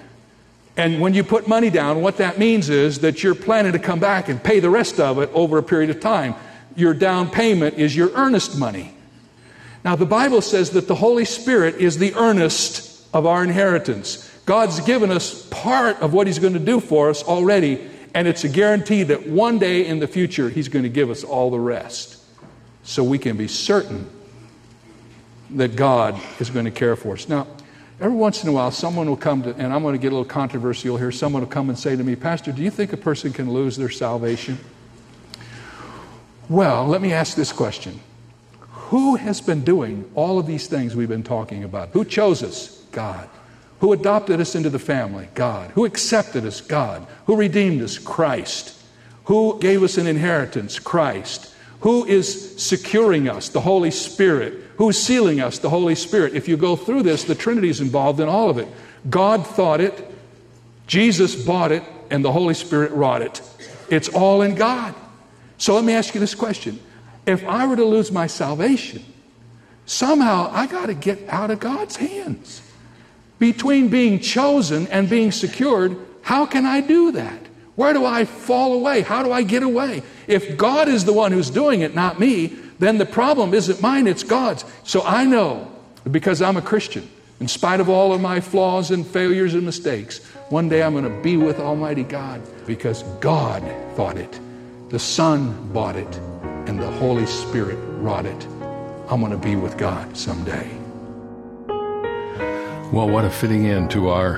And 0.75 1.01
when 1.01 1.13
you 1.13 1.23
put 1.23 1.47
money 1.47 1.69
down, 1.69 2.01
what 2.01 2.17
that 2.17 2.39
means 2.39 2.69
is 2.69 2.99
that 3.01 3.21
you're 3.21 3.35
planning 3.35 3.73
to 3.73 3.79
come 3.79 3.99
back 3.99 4.27
and 4.27 4.43
pay 4.43 4.59
the 4.59 4.71
rest 4.71 4.99
of 4.99 5.19
it 5.19 5.29
over 5.33 5.59
a 5.59 5.63
period 5.63 5.91
of 5.91 5.99
time. 5.99 6.33
Your 6.75 6.95
down 6.95 7.29
payment 7.29 7.77
is 7.77 7.95
your 7.95 8.11
earnest 8.13 8.57
money. 8.57 8.95
Now, 9.85 9.95
the 9.95 10.07
Bible 10.07 10.41
says 10.41 10.71
that 10.71 10.87
the 10.87 10.95
Holy 10.95 11.25
Spirit 11.25 11.75
is 11.75 11.99
the 11.99 12.15
earnest 12.15 13.07
of 13.13 13.27
our 13.27 13.43
inheritance. 13.43 14.31
God's 14.45 14.79
given 14.82 15.12
us 15.12 15.45
part 15.47 16.01
of 16.01 16.13
what 16.13 16.27
He's 16.27 16.39
going 16.39 16.53
to 16.53 16.60
do 16.60 16.79
for 16.79 17.10
us 17.10 17.23
already, 17.23 17.79
and 18.13 18.27
it's 18.27 18.43
a 18.43 18.49
guarantee 18.49 19.03
that 19.03 19.27
one 19.27 19.60
day 19.60 19.86
in 19.86 19.99
the 19.99 20.08
future 20.08 20.49
He's 20.49 20.67
going 20.67 20.84
to 20.84 20.89
give 20.89 21.10
us 21.10 21.23
all 21.23 21.49
the 21.49 21.60
rest. 21.60 22.21
So 22.84 23.03
we 23.03 23.17
can 23.17 23.38
be 23.38 23.47
certain 23.47 24.10
that 25.51 25.75
God 25.75 26.19
is 26.39 26.49
going 26.49 26.65
to 26.65 26.71
care 26.71 26.95
for 26.95 27.13
us. 27.13 27.29
Now, 27.29 27.47
every 28.01 28.17
once 28.17 28.43
in 28.43 28.49
a 28.49 28.51
while, 28.51 28.71
someone 28.71 29.08
will 29.08 29.15
come 29.15 29.43
to, 29.43 29.56
and 29.56 29.71
I'm 29.71 29.82
going 29.84 29.93
to 29.93 29.99
get 29.99 30.12
a 30.12 30.15
little 30.15 30.25
controversial 30.25 30.97
here, 30.97 31.12
someone 31.12 31.43
will 31.43 31.49
come 31.49 31.69
and 31.69 31.79
say 31.79 31.95
to 31.95 32.03
me, 32.03 32.15
Pastor, 32.15 32.51
do 32.51 32.62
you 32.62 32.69
think 32.69 32.91
a 32.91 32.97
person 32.97 33.32
can 33.32 33.51
lose 33.51 33.77
their 33.77 33.89
salvation? 33.89 34.58
Well, 36.49 36.88
let 36.88 37.01
me 37.01 37.13
ask 37.13 37.38
this 37.38 37.53
question 37.53 38.01
Who 38.89 39.15
has 39.15 39.39
been 39.39 39.63
doing 39.63 40.10
all 40.15 40.39
of 40.39 40.45
these 40.45 40.67
things 40.67 40.95
we've 40.95 41.08
been 41.08 41.23
talking 41.23 41.63
about? 41.63 41.89
Who 41.89 42.03
chose 42.03 42.43
us? 42.43 42.84
God. 42.91 43.29
Who 43.84 43.91
adopted 43.91 44.39
us 44.39 44.56
into 44.56 44.69
the 44.69 44.80
family? 44.80 45.28
God. 45.34 45.72
Who 45.72 45.84
accepted 45.84 46.46
us? 46.46 46.62
God. 46.62 47.06
Who 47.26 47.36
redeemed 47.36 47.82
us? 47.82 47.98
Christ. 47.98 48.82
Who 49.26 49.60
gave 49.60 49.84
us 49.84 49.98
an 49.98 50.08
inheritance? 50.08 50.80
Christ. 50.80 51.54
Who 51.82 52.06
is 52.06 52.63
securing 52.63 53.28
us? 53.28 53.50
The 53.50 53.60
Holy 53.60 53.91
Spirit. 53.91 54.54
Who's 54.78 54.98
sealing 54.98 55.41
us? 55.41 55.60
The 55.60 55.69
Holy 55.69 55.96
Spirit. 55.96 56.34
If 56.34 56.48
you 56.48 56.56
go 56.56 56.78
through 56.78 57.04
this, 57.04 57.26
the 57.26 57.36
Trinity 57.36 57.67
is 57.67 57.82
involved 57.82 58.22
in 58.22 58.30
all 58.30 58.50
of 58.50 58.58
it. 58.58 58.69
God 59.10 59.46
thought 59.46 59.82
it, 59.82 60.10
Jesus 60.88 61.36
bought 61.36 61.74
it, 61.74 61.84
and 62.10 62.24
the 62.24 62.32
Holy 62.32 62.54
Spirit 62.54 62.93
wrought 62.93 63.22
it. 63.22 63.41
It's 63.89 64.08
all 64.08 64.43
in 64.43 64.56
God. 64.56 64.96
So 65.58 65.76
let 65.76 65.84
me 65.84 65.91
ask 65.91 66.13
you 66.13 66.22
this 66.22 66.36
question. 66.36 66.80
If 67.26 67.43
I 67.43 67.67
were 67.67 67.76
to 67.76 67.84
lose 67.84 68.13
my 68.13 68.28
salvation, 68.28 69.04
somehow 69.86 70.52
I 70.54 70.67
got 70.67 70.86
to 70.86 70.93
get 70.93 71.28
out 71.28 71.52
of 71.52 71.60
God's 71.60 71.98
hands 71.98 72.62
between 73.43 73.89
being 73.89 74.21
chosen 74.21 74.88
and 74.88 75.10
being 75.10 75.29
secured, 75.29 75.97
how 76.21 76.45
can 76.45 76.65
I 76.65 76.79
do 76.79 77.12
that? 77.12 77.41
Where 77.75 77.91
do 77.91 78.06
I 78.06 78.23
fall 78.23 78.73
away? 78.73 79.01
How 79.01 79.21
do 79.21 79.34
I 79.34 79.43
get 79.43 79.63
away? 79.63 80.01
If 80.27 80.58
God 80.58 80.88
is 80.88 81.03
the 81.03 81.12
one 81.12 81.34
who's 81.34 81.49
doing 81.49 81.82
it, 81.82 81.93
not 81.93 82.21
me, 82.21 82.56
then 82.79 82.99
the 82.99 83.06
problem 83.06 83.53
isn't 83.53 83.82
mine, 83.82 84.08
it's 84.08 84.23
God's. 84.23 84.63
So 84.86 85.03
I 85.03 85.25
know 85.25 85.69
because 86.10 86.41
I'm 86.41 86.56
a 86.56 86.62
Christian, 86.62 87.06
in 87.41 87.49
spite 87.49 87.82
of 87.82 87.89
all 87.89 88.13
of 88.13 88.21
my 88.21 88.39
flaws 88.39 88.91
and 88.91 89.06
failures 89.06 89.56
and 89.56 89.65
mistakes, 89.65 90.25
one 90.47 90.69
day 90.69 90.82
I'm 90.82 90.93
going 90.93 91.03
to 91.03 91.21
be 91.21 91.36
with 91.36 91.60
Almighty 91.60 92.03
God 92.03 92.41
because 92.65 93.03
God 93.19 93.62
thought 93.97 94.15
it. 94.15 94.39
The 94.88 94.99
Son 94.99 95.51
bought 95.73 95.97
it, 95.97 96.15
and 96.69 96.79
the 96.79 96.91
Holy 96.91 97.25
Spirit 97.25 97.77
wrought 97.99 98.25
it. 98.25 98.47
I'm 99.10 99.19
going 99.19 99.34
to 99.34 99.38
be 99.38 99.58
with 99.58 99.77
God 99.77 100.15
someday. 100.15 100.83
Well, 102.93 103.10
what 103.10 103.25
a 103.25 103.32
fitting 103.32 103.65
end 103.65 103.89
to 103.89 104.10
our 104.10 104.38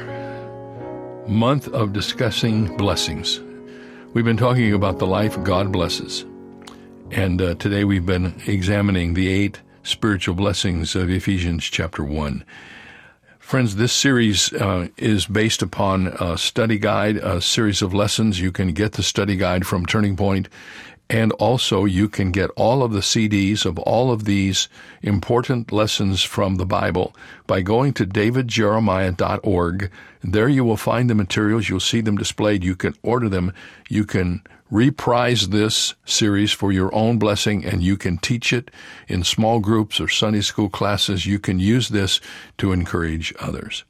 month 1.27 1.67
of 1.67 1.91
discussing 1.91 2.77
blessings. 2.77 3.41
We've 4.13 4.23
been 4.23 4.37
talking 4.37 4.71
about 4.71 4.97
the 4.97 5.05
life 5.05 5.43
God 5.43 5.73
blesses. 5.73 6.23
And 7.11 7.41
uh, 7.41 7.55
today 7.55 7.83
we've 7.83 8.05
been 8.05 8.41
examining 8.47 9.13
the 9.13 9.27
eight 9.27 9.61
spiritual 9.83 10.35
blessings 10.35 10.95
of 10.95 11.09
Ephesians 11.09 11.65
chapter 11.65 12.01
1. 12.01 12.45
Friends, 13.39 13.75
this 13.75 13.91
series 13.91 14.53
uh, 14.53 14.87
is 14.95 15.25
based 15.25 15.61
upon 15.61 16.07
a 16.07 16.37
study 16.37 16.79
guide, 16.79 17.17
a 17.17 17.41
series 17.41 17.81
of 17.81 17.93
lessons. 17.93 18.39
You 18.39 18.53
can 18.53 18.71
get 18.71 18.93
the 18.93 19.03
study 19.03 19.35
guide 19.35 19.67
from 19.67 19.85
Turning 19.85 20.15
Point 20.15 20.47
And 21.09 21.31
also, 21.33 21.85
you 21.85 22.09
can 22.09 22.31
get 22.31 22.49
all 22.55 22.81
of 22.81 22.91
the 22.91 23.01
CDs 23.01 23.63
of 23.65 23.77
all 23.79 24.11
of 24.11 24.25
these 24.25 24.67
important 25.03 25.71
lessons 25.71 26.23
from 26.23 26.55
the 26.55 26.65
Bible 26.65 27.15
by 27.45 27.61
going 27.61 27.93
to 27.93 28.07
davidjeremiah.org. 28.07 29.91
There 30.23 30.49
you 30.49 30.63
will 30.63 30.77
find 30.77 31.07
the 31.07 31.15
materials. 31.15 31.69
You'll 31.69 31.79
see 31.79 32.01
them 32.01 32.17
displayed. 32.17 32.63
You 32.63 32.75
can 32.75 32.95
order 33.03 33.29
them. 33.29 33.53
You 33.87 34.05
can 34.05 34.41
reprise 34.71 35.49
this 35.49 35.93
series 36.05 36.51
for 36.51 36.71
your 36.71 36.93
own 36.95 37.19
blessing 37.19 37.63
and 37.63 37.83
you 37.83 37.97
can 37.97 38.17
teach 38.17 38.51
it 38.51 38.71
in 39.07 39.23
small 39.23 39.59
groups 39.59 39.99
or 39.99 40.07
Sunday 40.07 40.41
school 40.41 40.69
classes. 40.69 41.27
You 41.27 41.37
can 41.37 41.59
use 41.59 41.89
this 41.89 42.19
to 42.57 42.71
encourage 42.71 43.31
others. 43.39 43.83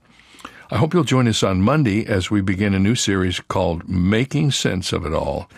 I 0.70 0.78
hope 0.78 0.94
you'll 0.94 1.06
join 1.06 1.28
us 1.30 1.44
on 1.44 1.62
Monday 1.62 2.06
as 2.06 2.30
we 2.30 2.42
begin 2.42 2.74
a 2.74 2.80
new 2.80 2.96
series 2.96 3.40
called 3.40 3.88
Making 3.88 4.52
Sense 4.52 4.92
of 4.92 5.06
It 5.06 5.14
All. 5.14 5.50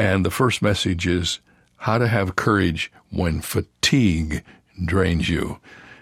And 0.00 0.24
the 0.24 0.30
first 0.30 0.62
message 0.62 1.06
is 1.06 1.40
how 1.76 1.98
to 1.98 2.08
have 2.08 2.34
courage 2.34 2.90
when 3.10 3.42
fatigue 3.42 4.42
drains 4.82 5.28
you. 5.28 5.58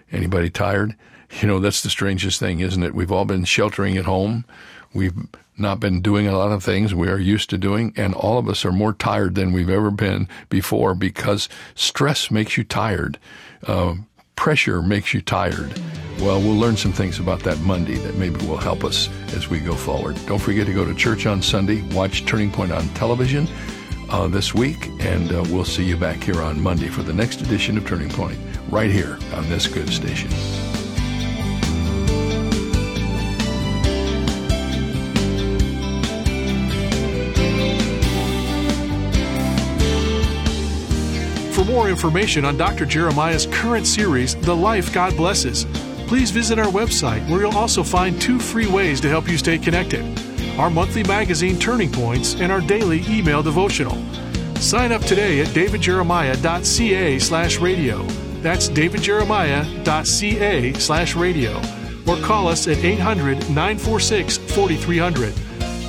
Anybody 0.09 0.49
tired? 0.49 0.95
You 1.41 1.49
know, 1.49 1.59
that's 1.59 1.81
the 1.81 1.89
strangest 1.89 2.39
thing, 2.39 2.61
isn't 2.61 2.81
it? 2.81 2.95
We've 2.95 3.11
all 3.11 3.25
been 3.25 3.43
sheltering 3.43 3.97
at 3.97 4.05
home. 4.05 4.45
We've 4.93 5.27
not 5.57 5.81
been 5.81 5.99
doing 5.99 6.27
a 6.27 6.37
lot 6.37 6.53
of 6.53 6.63
things 6.63 6.95
we 6.95 7.09
are 7.09 7.19
used 7.19 7.49
to 7.49 7.57
doing, 7.57 7.91
and 7.97 8.13
all 8.13 8.37
of 8.37 8.47
us 8.47 8.63
are 8.63 8.71
more 8.71 8.93
tired 8.93 9.35
than 9.35 9.51
we've 9.51 9.69
ever 9.69 9.91
been 9.91 10.29
before 10.47 10.95
because 10.95 11.49
stress 11.75 12.31
makes 12.31 12.55
you 12.55 12.63
tired. 12.63 13.19
Uh, 13.67 13.95
pressure 14.37 14.81
makes 14.81 15.13
you 15.13 15.19
tired. 15.19 15.77
Well, 16.19 16.39
we'll 16.39 16.55
learn 16.55 16.77
some 16.77 16.93
things 16.93 17.19
about 17.19 17.41
that 17.41 17.59
Monday 17.59 17.95
that 17.95 18.15
maybe 18.15 18.45
will 18.45 18.55
help 18.55 18.85
us 18.85 19.09
as 19.33 19.49
we 19.49 19.59
go 19.59 19.75
forward. 19.75 20.17
Don't 20.25 20.39
forget 20.39 20.67
to 20.67 20.73
go 20.73 20.85
to 20.85 20.95
church 20.95 21.25
on 21.25 21.41
Sunday, 21.41 21.81
watch 21.93 22.25
Turning 22.25 22.49
Point 22.49 22.71
on 22.71 22.87
television 22.93 23.45
uh, 24.09 24.27
this 24.27 24.53
week, 24.53 24.87
and 24.99 25.31
uh, 25.31 25.43
we'll 25.49 25.65
see 25.65 25.83
you 25.83 25.97
back 25.97 26.23
here 26.23 26.41
on 26.41 26.61
Monday 26.61 26.87
for 26.87 27.03
the 27.03 27.13
next 27.13 27.41
edition 27.41 27.77
of 27.77 27.85
Turning 27.85 28.09
Point, 28.09 28.39
right 28.69 28.91
here 28.91 29.17
on 29.33 29.47
this 29.49 29.67
good 29.67 29.89
station. 29.89 30.29
For 41.53 41.65
more 41.65 41.89
information 41.89 42.45
on 42.45 42.57
Dr. 42.57 42.85
Jeremiah's 42.85 43.45
current 43.47 43.85
series, 43.85 44.35
The 44.35 44.55
Life 44.55 44.93
God 44.93 45.15
Blesses, 45.17 45.65
please 46.07 46.31
visit 46.31 46.57
our 46.57 46.71
website 46.71 47.29
where 47.29 47.41
you'll 47.41 47.57
also 47.57 47.83
find 47.83 48.19
two 48.21 48.39
free 48.39 48.67
ways 48.67 49.01
to 49.01 49.09
help 49.09 49.27
you 49.27 49.37
stay 49.37 49.57
connected 49.57 50.17
our 50.59 50.69
monthly 50.69 51.03
magazine 51.03 51.57
Turning 51.57 51.89
Points 51.89 52.35
and 52.35 52.51
our 52.51 52.59
daily 52.59 53.01
email 53.07 53.41
devotional. 53.41 53.95
Sign 54.57 54.91
up 54.91 55.01
today 55.03 55.39
at 55.39 55.47
davidjeremiah.ca 55.47 57.19
slash 57.19 57.59
radio. 57.59 58.03
That's 58.41 58.67
davidjeremiah.ca 58.67 60.73
slash 60.73 61.15
radio. 61.15 61.61
Or 62.05 62.17
call 62.17 62.49
us 62.49 62.67
at 62.67 62.79
800 62.79 63.37
946 63.49 64.37
4300. 64.37 65.33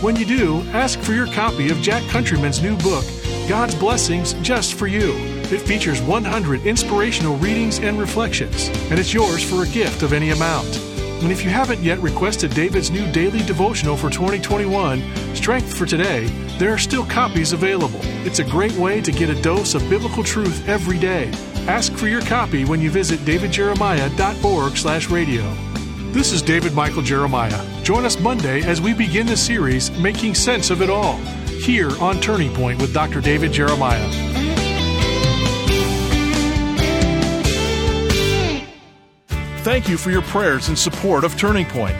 When 0.02 0.14
you 0.14 0.24
do, 0.24 0.61
ask 0.68 1.00
for 1.00 1.14
your 1.14 1.26
copy 1.26 1.70
of 1.70 1.78
Jack 1.78 2.09
Countryman's 2.09 2.62
new 2.62 2.76
book, 2.76 3.04
God's 3.48 3.74
Blessings 3.74 4.35
Just 4.35 4.74
for 4.74 4.87
You. 4.87 5.14
It 5.50 5.62
features 5.62 6.00
100 6.00 6.64
inspirational 6.64 7.37
readings 7.38 7.80
and 7.80 7.98
reflections, 7.98 8.68
and 8.90 9.00
it's 9.00 9.12
yours 9.12 9.42
for 9.42 9.64
a 9.64 9.68
gift 9.68 10.04
of 10.04 10.12
any 10.12 10.30
amount. 10.30 10.89
And 11.22 11.30
if 11.30 11.44
you 11.44 11.50
haven't 11.50 11.83
yet 11.83 11.98
requested 11.98 12.54
David's 12.54 12.90
new 12.90 13.06
daily 13.12 13.42
devotional 13.42 13.94
for 13.96 14.09
2021, 14.09 15.02
Strength 15.35 15.76
for 15.76 15.85
Today, 15.85 16.24
there 16.59 16.72
are 16.72 16.78
still 16.78 17.04
copies 17.04 17.52
available. 17.52 18.00
It's 18.24 18.38
a 18.38 18.44
great 18.44 18.72
way 18.72 19.02
to 19.02 19.12
get 19.12 19.28
a 19.28 19.38
dose 19.42 19.74
of 19.74 19.87
biblical 19.90 20.24
truth 20.24 20.66
every 20.66 20.98
day. 20.98 21.30
Ask 21.68 21.92
for 21.92 22.06
your 22.06 22.22
copy 22.22 22.64
when 22.64 22.80
you 22.80 22.90
visit 22.90 23.20
davidjeremiah.org/radio. 23.20 25.54
This 26.12 26.33
is 26.33 26.40
David 26.42 26.74
Michael 26.74 27.02
Jeremiah. 27.02 27.83
Join 27.83 28.06
us 28.06 28.18
Monday 28.18 28.62
as 28.62 28.80
we 28.80 28.94
begin 28.94 29.26
the 29.26 29.37
series 29.37 29.90
Making 29.92 30.35
Sense 30.35 30.70
of 30.70 30.83
It 30.83 30.90
All, 30.90 31.18
here 31.61 31.90
on 32.00 32.18
Turning 32.20 32.52
Point 32.54 32.80
with 32.80 32.94
Dr. 32.94 33.20
David 33.20 33.52
Jeremiah. 33.52 34.39
Thank 39.62 39.90
you 39.90 39.99
for 39.99 40.11
your 40.11 40.23
prayers 40.23 40.68
and 40.68 40.79
support 40.79 41.23
of 41.23 41.37
Turning 41.37 41.66
Point. 41.66 41.94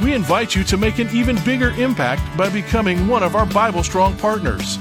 We 0.00 0.14
invite 0.14 0.56
you 0.56 0.64
to 0.64 0.78
make 0.78 0.98
an 0.98 1.10
even 1.14 1.36
bigger 1.44 1.72
impact 1.72 2.22
by 2.38 2.48
becoming 2.48 3.06
one 3.06 3.22
of 3.22 3.36
our 3.36 3.44
Bible 3.44 3.84
Strong 3.84 4.16
partners, 4.16 4.78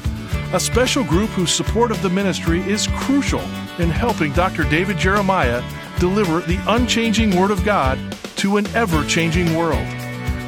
a 0.54 0.62
special 0.62 1.04
group 1.04 1.30
whose 1.32 1.54
support 1.54 1.92
of 1.92 2.02
the 2.02 2.10
ministry 2.10 2.62
is 2.62 2.88
crucial 2.88 3.42
in 3.80 3.90
helping 3.90 4.32
Dr. 4.32 4.64
David 4.64 4.98
Jeremiah 4.98 5.62
deliver 6.00 6.40
the 6.40 6.58
unchanging 6.68 7.36
Word 7.36 7.52
of 7.52 7.66
God 7.66 8.00
to 8.38 8.56
an 8.56 8.68
ever 8.68 9.04
changing 9.04 9.54
world. 9.54 9.86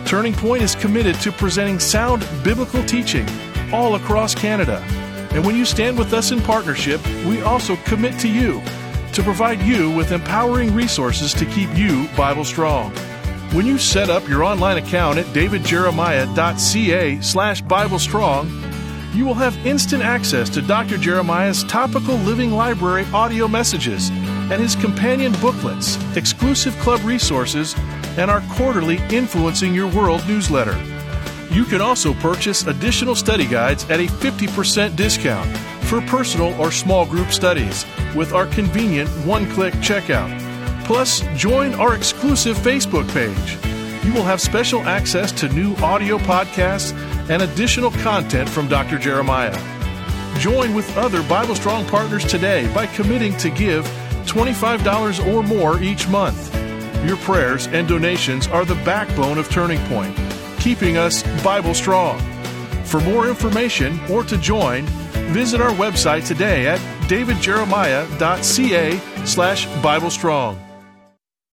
Turning 0.08 0.34
Point 0.34 0.64
is 0.64 0.74
committed 0.74 1.16
to 1.16 1.34
presenting 1.34 1.80
sound 1.80 2.26
biblical 2.46 2.82
teaching 2.86 3.28
all 3.74 3.96
across 3.96 4.34
Canada. 4.34 4.78
And 5.34 5.46
when 5.46 5.58
you 5.58 5.66
stand 5.66 5.98
with 5.98 6.14
us 6.14 6.32
in 6.32 6.40
partnership, 6.40 7.06
we 7.26 7.42
also 7.42 7.76
commit 7.76 8.18
to 8.20 8.30
you 8.30 8.62
to 9.13 9.24
provide 9.24 9.62
you 9.62 9.91
with 9.91 10.12
empowering 10.12 10.74
resources 10.74 11.34
to 11.34 11.45
keep 11.45 11.69
you 11.76 12.08
Bible 12.15 12.45
strong. 12.45 12.91
When 13.54 13.65
you 13.65 13.78
set 13.78 14.10
up 14.10 14.28
your 14.30 14.43
online 14.43 14.78
account 14.78 15.17
at 15.17 15.26
davidjeremiah.ca 15.28 17.21
slash 17.21 17.62
Bible 17.62 18.00
Strong, 18.00 18.50
you 19.13 19.26
will 19.26 19.34
have 19.34 19.65
instant 19.65 20.02
access 20.02 20.50
to 20.52 20.62
Dr. 20.62 20.95
Jeremiah's 20.95 21.65
topical 21.65 22.15
living 22.15 22.52
library 22.52 23.06
audio 23.13 23.50
messages 23.50 24.10
and 24.10 24.62
his 24.62 24.78
companion 24.78 25.34
booklets, 25.41 25.97
exclusive 26.15 26.74
club 26.80 27.02
resources, 27.04 27.76
and 28.17 28.32
our 28.32 28.41
quarterly 28.52 29.00
Influencing 29.10 29.74
Your 29.74 29.89
World 29.89 30.26
newsletter. 30.30 30.82
You 31.54 31.65
can 31.65 31.82
also 31.82 32.13
purchase 32.13 32.65
additional 32.65 33.15
study 33.15 33.45
guides 33.45 33.84
at 33.89 34.00
a 34.00 34.08
50% 34.08 34.95
discount 34.95 35.58
for 35.88 36.00
personal 36.04 36.54
or 36.62 36.71
small 36.71 37.06
group 37.06 37.34
studies 37.34 37.84
with 38.15 38.34
our 38.34 38.45
convenient 38.47 39.10
one 39.26 39.50
click 39.52 39.74
checkout. 39.76 40.38
Plus, 40.86 41.21
join 41.36 41.74
our 41.76 41.95
exclusive 41.95 42.58
Facebook 42.58 43.08
page. 43.13 43.58
You 44.06 44.13
will 44.13 44.24
have 44.24 44.41
special 44.41 44.82
access 44.82 45.32
to 45.34 45.50
new 45.50 45.76
audio 45.76 46.17
podcasts 46.17 46.93
and 47.30 47.43
additional 47.43 47.91
content 47.91 48.50
from 48.50 48.67
Dr. 48.67 48.97
Jeremiah. 48.97 49.56
Join 50.39 50.74
with 50.74 50.97
other 50.97 51.21
Bible 51.24 51.56
Strong 51.56 51.86
partners 51.86 52.26
today 52.26 52.71
by 52.74 52.88
committing 52.88 53.38
to 53.38 53.50
give 53.50 53.86
$25 54.26 55.28
or 55.32 55.43
more 55.43 55.82
each 55.82 56.08
month. 56.08 56.54
Your 57.06 57.17
prayers 57.17 57.67
and 57.67 57.88
donations 57.88 58.47
are 58.47 58.65
the 58.65 58.76
backbone 58.76 59.38
of 59.38 59.50
Turning 59.50 59.80
Point, 59.86 60.17
keeping 60.60 60.97
us 60.97 61.24
Bible 61.43 61.74
Strong. 61.74 62.19
For 62.86 63.00
more 63.02 63.28
information 63.28 64.00
or 64.10 64.24
to 64.24 64.38
join, 64.38 64.86
visit 65.34 65.62
our 65.62 65.71
website 65.71 66.26
today 66.26 66.67
at 66.67 66.80
davidjeremiah.ca 67.12 69.26
slash 69.26 69.67
Bible 69.84 70.10
Strong. 70.10 70.70